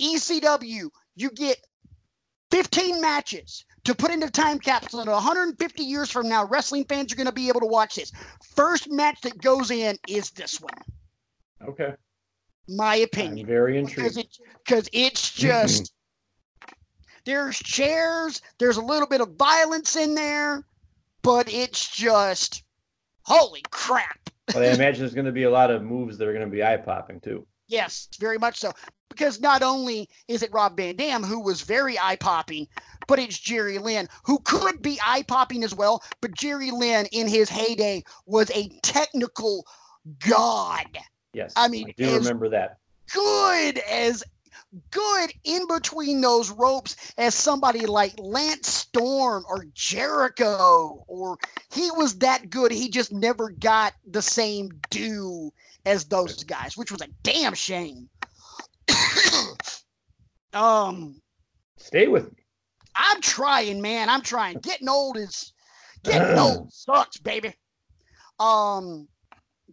[0.00, 1.58] Ecw you get
[2.50, 7.16] 15 matches to put into time capsule and 150 years from now wrestling fans are
[7.16, 8.12] going to be able to watch this.
[8.54, 10.72] First match that goes in is this one.
[11.66, 11.94] Okay.
[12.68, 13.40] my opinion.
[13.40, 15.46] I'm very because it because it's mm-hmm.
[15.46, 15.92] just
[17.26, 20.64] there's chairs there's a little bit of violence in there
[21.22, 22.64] but it's just
[23.24, 24.30] holy crap.
[24.46, 26.50] But I imagine there's going to be a lot of moves that are going to
[26.50, 27.46] be eye popping too.
[27.70, 28.72] Yes, very much so.
[29.08, 32.66] Because not only is it Rob Van Dam, who was very eye popping,
[33.06, 36.02] but it's Jerry Lynn, who could be eye popping as well.
[36.20, 39.64] But Jerry Lynn, in his heyday, was a technical
[40.28, 40.98] god.
[41.32, 41.52] Yes.
[41.56, 42.78] I mean, I do remember that.
[43.12, 44.24] good as
[44.90, 51.38] good in between those ropes as somebody like Lance Storm or Jericho, or
[51.72, 52.72] he was that good.
[52.72, 55.52] He just never got the same due
[55.86, 58.08] as those guys, which was a damn shame.
[60.52, 61.20] um,
[61.76, 62.38] Stay with me.
[62.94, 64.08] I'm trying, man.
[64.08, 64.58] I'm trying.
[64.58, 65.52] Getting old is
[66.04, 67.54] getting old sucks, baby.
[68.38, 69.08] Um,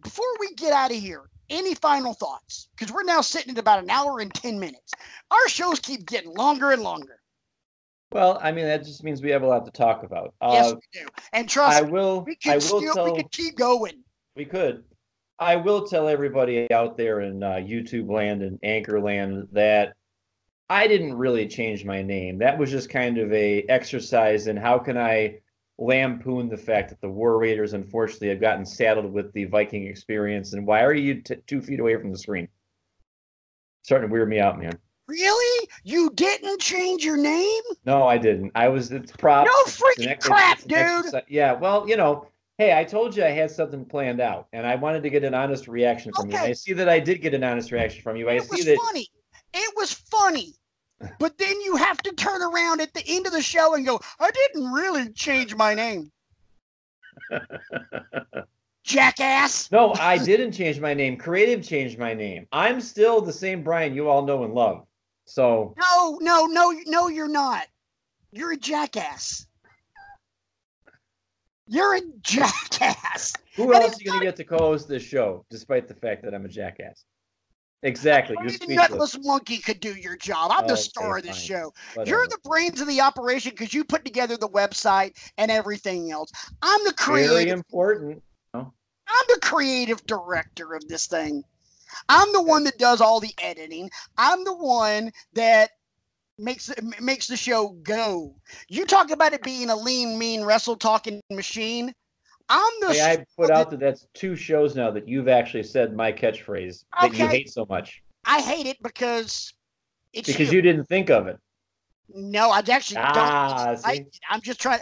[0.02, 2.68] before we get out of here, any final thoughts?
[2.76, 4.92] Because we're now sitting at about an hour and ten minutes.
[5.30, 7.16] Our shows keep getting longer and longer.
[8.10, 10.32] Well, I mean, that just means we have a lot to talk about.
[10.42, 11.06] yes, Uh, we do.
[11.34, 12.22] And trust I me, will.
[12.22, 13.12] we I will still tell.
[13.12, 14.02] we can keep going.
[14.34, 14.84] We could.
[15.40, 19.94] I will tell everybody out there in uh, YouTube land and Anchor land that
[20.68, 22.38] I didn't really change my name.
[22.38, 25.38] That was just kind of a exercise in how can I
[25.78, 30.52] lampoon the fact that the War Raiders unfortunately have gotten saddled with the Viking experience.
[30.52, 32.48] And why are you t- two feet away from the screen?
[33.82, 34.76] Starting to weird me out, man.
[35.06, 35.68] Really?
[35.84, 37.62] You didn't change your name?
[37.86, 38.50] No, I didn't.
[38.56, 39.46] I was it's prop.
[39.46, 40.72] No freaking ex- crap, dude.
[40.78, 42.26] exercise- Yeah, well, you know,
[42.58, 45.32] hey, I told you I had something planned out, and I wanted to get an
[45.34, 46.36] honest reaction from you.
[46.36, 46.48] Okay.
[46.48, 48.28] I see that I did get an honest reaction from you.
[48.28, 48.78] I It see was that.
[48.84, 49.08] funny.
[49.54, 50.54] It was funny.
[51.20, 54.00] But then you have to turn around at the end of the show and go,
[54.18, 56.10] I didn't really change my name.
[58.84, 59.70] Jackass.
[59.70, 61.16] No, I didn't change my name.
[61.16, 62.48] Creative changed my name.
[62.50, 64.86] I'm still the same Brian you all know and love.
[65.26, 67.66] So No, no, no, no, you're not.
[68.32, 69.46] You're a jackass.
[71.68, 73.34] You're a jackass.
[73.56, 76.44] who else are you gonna get to co-host this show, despite the fact that I'm
[76.44, 77.04] a jackass?
[77.82, 78.36] Exactly.
[78.42, 80.50] You're Only nutless monkey could do your job.
[80.52, 81.46] I'm the oh, Okay, star of this fine.
[81.46, 81.74] show.
[81.94, 82.16] Whatever.
[82.16, 86.32] You're the brains of the operation because you put together the website and everything else.
[86.60, 87.54] I'm the very creative.
[87.54, 88.22] important.
[88.54, 88.72] I'm
[89.08, 91.44] I'm the creative director of this thing.
[92.08, 93.90] I'm the one that does all the editing.
[94.16, 95.70] I'm the one that
[96.38, 96.70] makes
[97.00, 98.34] makes the show go.
[98.68, 101.92] You talk about it being a lean, mean, wrestle talking machine.
[102.48, 102.94] I'm the.
[102.94, 106.84] Hey, I put out that that's two shows now that you've actually said my catchphrase
[107.00, 108.02] that you hate so much.
[108.24, 109.52] I hate it because
[110.12, 111.38] it's because you, you didn't think of it.
[112.14, 113.86] No, I actually ah, don't.
[113.86, 114.80] I, I'm just trying.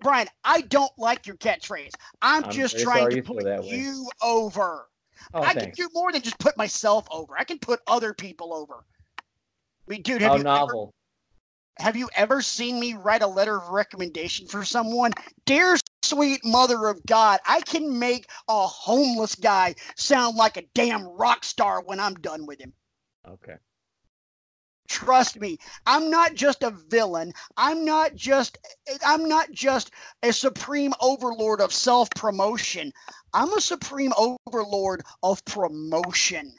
[0.00, 1.92] Brian, I don't like your catchphrase.
[2.22, 4.88] I'm, I'm just trying to put you over.
[5.34, 5.76] Oh, I thanks.
[5.76, 7.34] can do more than just put myself over.
[7.38, 8.84] I can put other people over.
[9.98, 10.92] Dude, have How you novel.
[11.80, 15.12] Ever, have you ever seen me write a letter of recommendation for someone?
[15.46, 21.06] Dear sweet mother of God, I can make a homeless guy sound like a damn
[21.06, 22.72] rock star when I'm done with him.
[23.26, 23.56] Okay.
[24.88, 25.56] Trust me,
[25.86, 27.32] I'm not just a villain.
[27.56, 28.58] I'm not just
[29.06, 29.90] I'm not just
[30.22, 32.92] a supreme overlord of self-promotion.
[33.32, 34.12] I'm a supreme
[34.46, 36.52] overlord of promotion.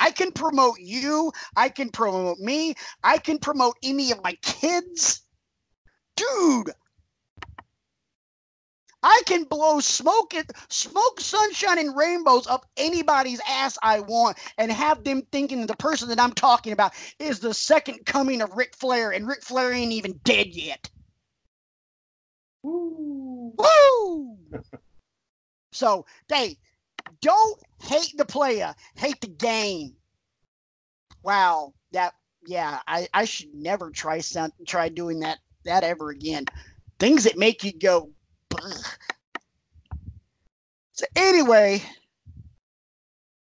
[0.00, 2.74] I can promote you, I can promote me,
[3.04, 5.22] I can promote any of my kids.
[6.16, 6.70] Dude,
[9.02, 14.72] I can blow smoke it, smoke, sunshine, and rainbows up anybody's ass I want, and
[14.72, 18.74] have them thinking the person that I'm talking about is the second coming of Ric
[18.76, 20.90] Flair, and Ric Flair ain't even dead yet.
[22.62, 23.54] Woo!
[23.56, 24.38] Woo!
[25.72, 26.58] so, they
[27.20, 29.94] don't hate the player, hate the game.
[31.22, 32.14] Wow, that
[32.46, 36.44] yeah, I, I should never try some, try doing that that ever again.
[36.98, 38.10] Things that make you go
[40.92, 41.82] so anyway,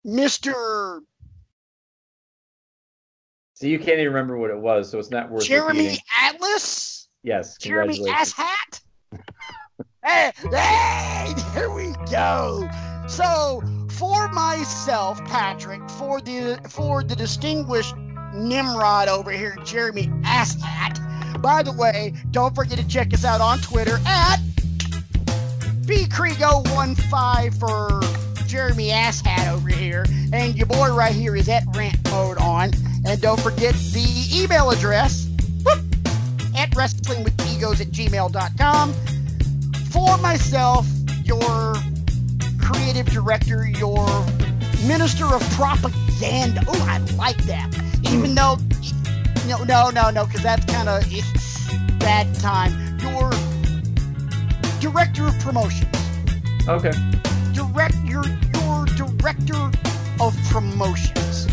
[0.05, 1.01] Mr.
[3.53, 5.99] So you can't even remember what it was, so it's not worth Jeremy repeating.
[6.21, 7.09] Atlas?
[7.23, 7.57] Yes.
[7.57, 8.81] Jeremy Asshat?
[10.05, 12.69] hey, hey, here we go.
[13.09, 17.95] So for myself, Patrick, for the for the distinguished
[18.33, 21.41] Nimrod over here, Jeremy Asshat.
[21.41, 24.37] By the way, don't forget to check us out on Twitter at
[25.85, 27.99] B Kriego15 for
[28.45, 30.05] Jeremy Asshat over here.
[30.31, 32.71] And your boy right here is at rant mode on.
[33.05, 35.27] And don't forget the email address
[36.55, 38.93] at wrestlingwithegos at gmail.com.
[39.91, 40.85] For myself,
[41.25, 41.73] your
[43.29, 44.07] director, your
[44.87, 46.63] minister of propaganda.
[46.67, 47.69] Oh, I like that.
[48.09, 48.57] Even though,
[49.47, 51.03] no, no, no, no, because that's kind of
[51.99, 52.97] bad time.
[52.97, 53.29] Your
[54.79, 55.95] director of promotions.
[56.67, 56.89] Okay.
[57.53, 58.25] Direct your
[58.55, 59.69] your director
[60.19, 61.45] of promotions,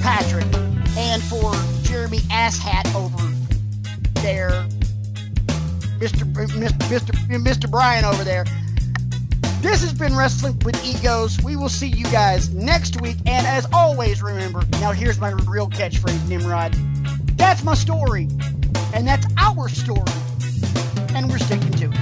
[0.00, 0.46] Patrick,
[0.96, 1.52] and for
[1.82, 3.30] Jeremy Asshat over
[4.22, 4.66] there,
[6.00, 6.24] Mr.
[6.32, 7.10] Mr.
[7.28, 7.70] Mr.
[7.70, 8.46] Brian over there.
[9.64, 11.40] This has been Wrestling with Egos.
[11.40, 13.16] We will see you guys next week.
[13.24, 16.74] And as always, remember now here's my real catchphrase, Nimrod.
[17.38, 18.28] That's my story.
[18.92, 20.04] And that's our story.
[21.14, 21.96] And we're sticking to it.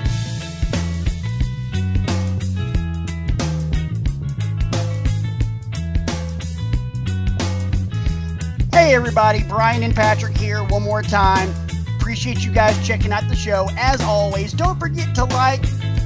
[8.75, 11.55] Hey, everybody, Brian and Patrick here one more time.
[12.01, 13.69] Appreciate you guys checking out the show.
[13.79, 15.63] As always, don't forget to like,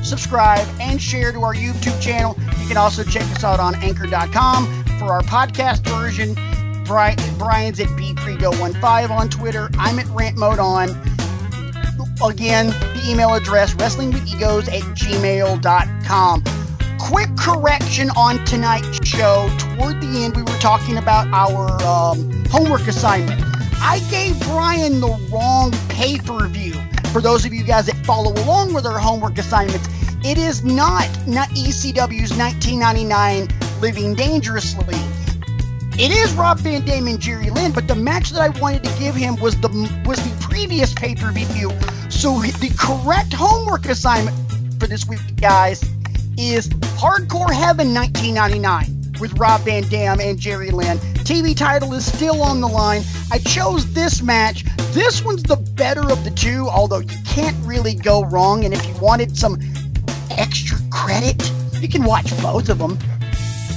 [0.06, 2.36] subscribe, and share to our YouTube channel.
[2.60, 6.34] You can also check us out on anchor.com for our podcast version.
[6.84, 9.68] Brian, Brian's at bcrego15 on Twitter.
[9.78, 10.90] I'm at rant mode on.
[12.24, 16.44] Again, the email address wrestlingwithegos at gmail.com
[16.98, 19.48] quick correction on tonight's show.
[19.58, 23.40] Toward the end, we were talking about our um, homework assignment.
[23.80, 26.74] I gave Brian the wrong pay per view.
[27.12, 29.88] For those of you guys that follow along with our homework assignments,
[30.24, 33.48] it is not, not ECW's 1999
[33.80, 34.96] Living Dangerously.
[35.98, 38.98] It is Rob Van Dam and Jerry Lynn, but the match that I wanted to
[38.98, 39.68] give him was the
[40.04, 41.70] was the previous pay per view.
[42.10, 44.36] So the correct homework assignment
[44.78, 45.82] for this week, guys,
[46.36, 46.68] is
[46.98, 50.98] Hardcore Heaven 1999 with Rob Van Dam and Jerry Lynn.
[51.24, 53.02] TV title is still on the line.
[53.32, 54.64] I chose this match.
[54.96, 58.64] This one's the better of the two, although you can't really go wrong.
[58.64, 59.60] And if you wanted some
[60.30, 61.52] extra credit,
[61.82, 62.98] you can watch both of them.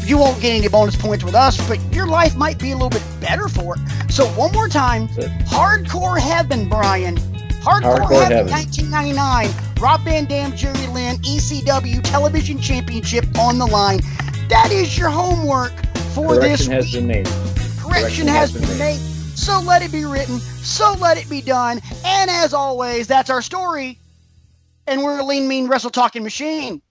[0.05, 2.89] You won't get any bonus points with us, but your life might be a little
[2.89, 3.81] bit better for it.
[4.09, 5.09] So, one more time
[5.49, 7.17] Hardcore Heaven, Brian.
[7.17, 9.75] Hardcore, Hardcore Heaven, Heaven, 1999.
[9.81, 13.99] Rob Van Dam, Jerry Lynn, ECW Television Championship on the line.
[14.47, 15.73] That is your homework
[16.15, 17.25] for Correction this has been made.
[17.25, 19.01] Correction, Correction has, has, been made.
[19.01, 19.08] made.
[19.39, 20.39] So let it be written.
[20.39, 21.79] So let it be done.
[22.03, 23.97] And as always, that's our story.
[24.85, 26.81] And we're a lean, mean, wrestle talking machine.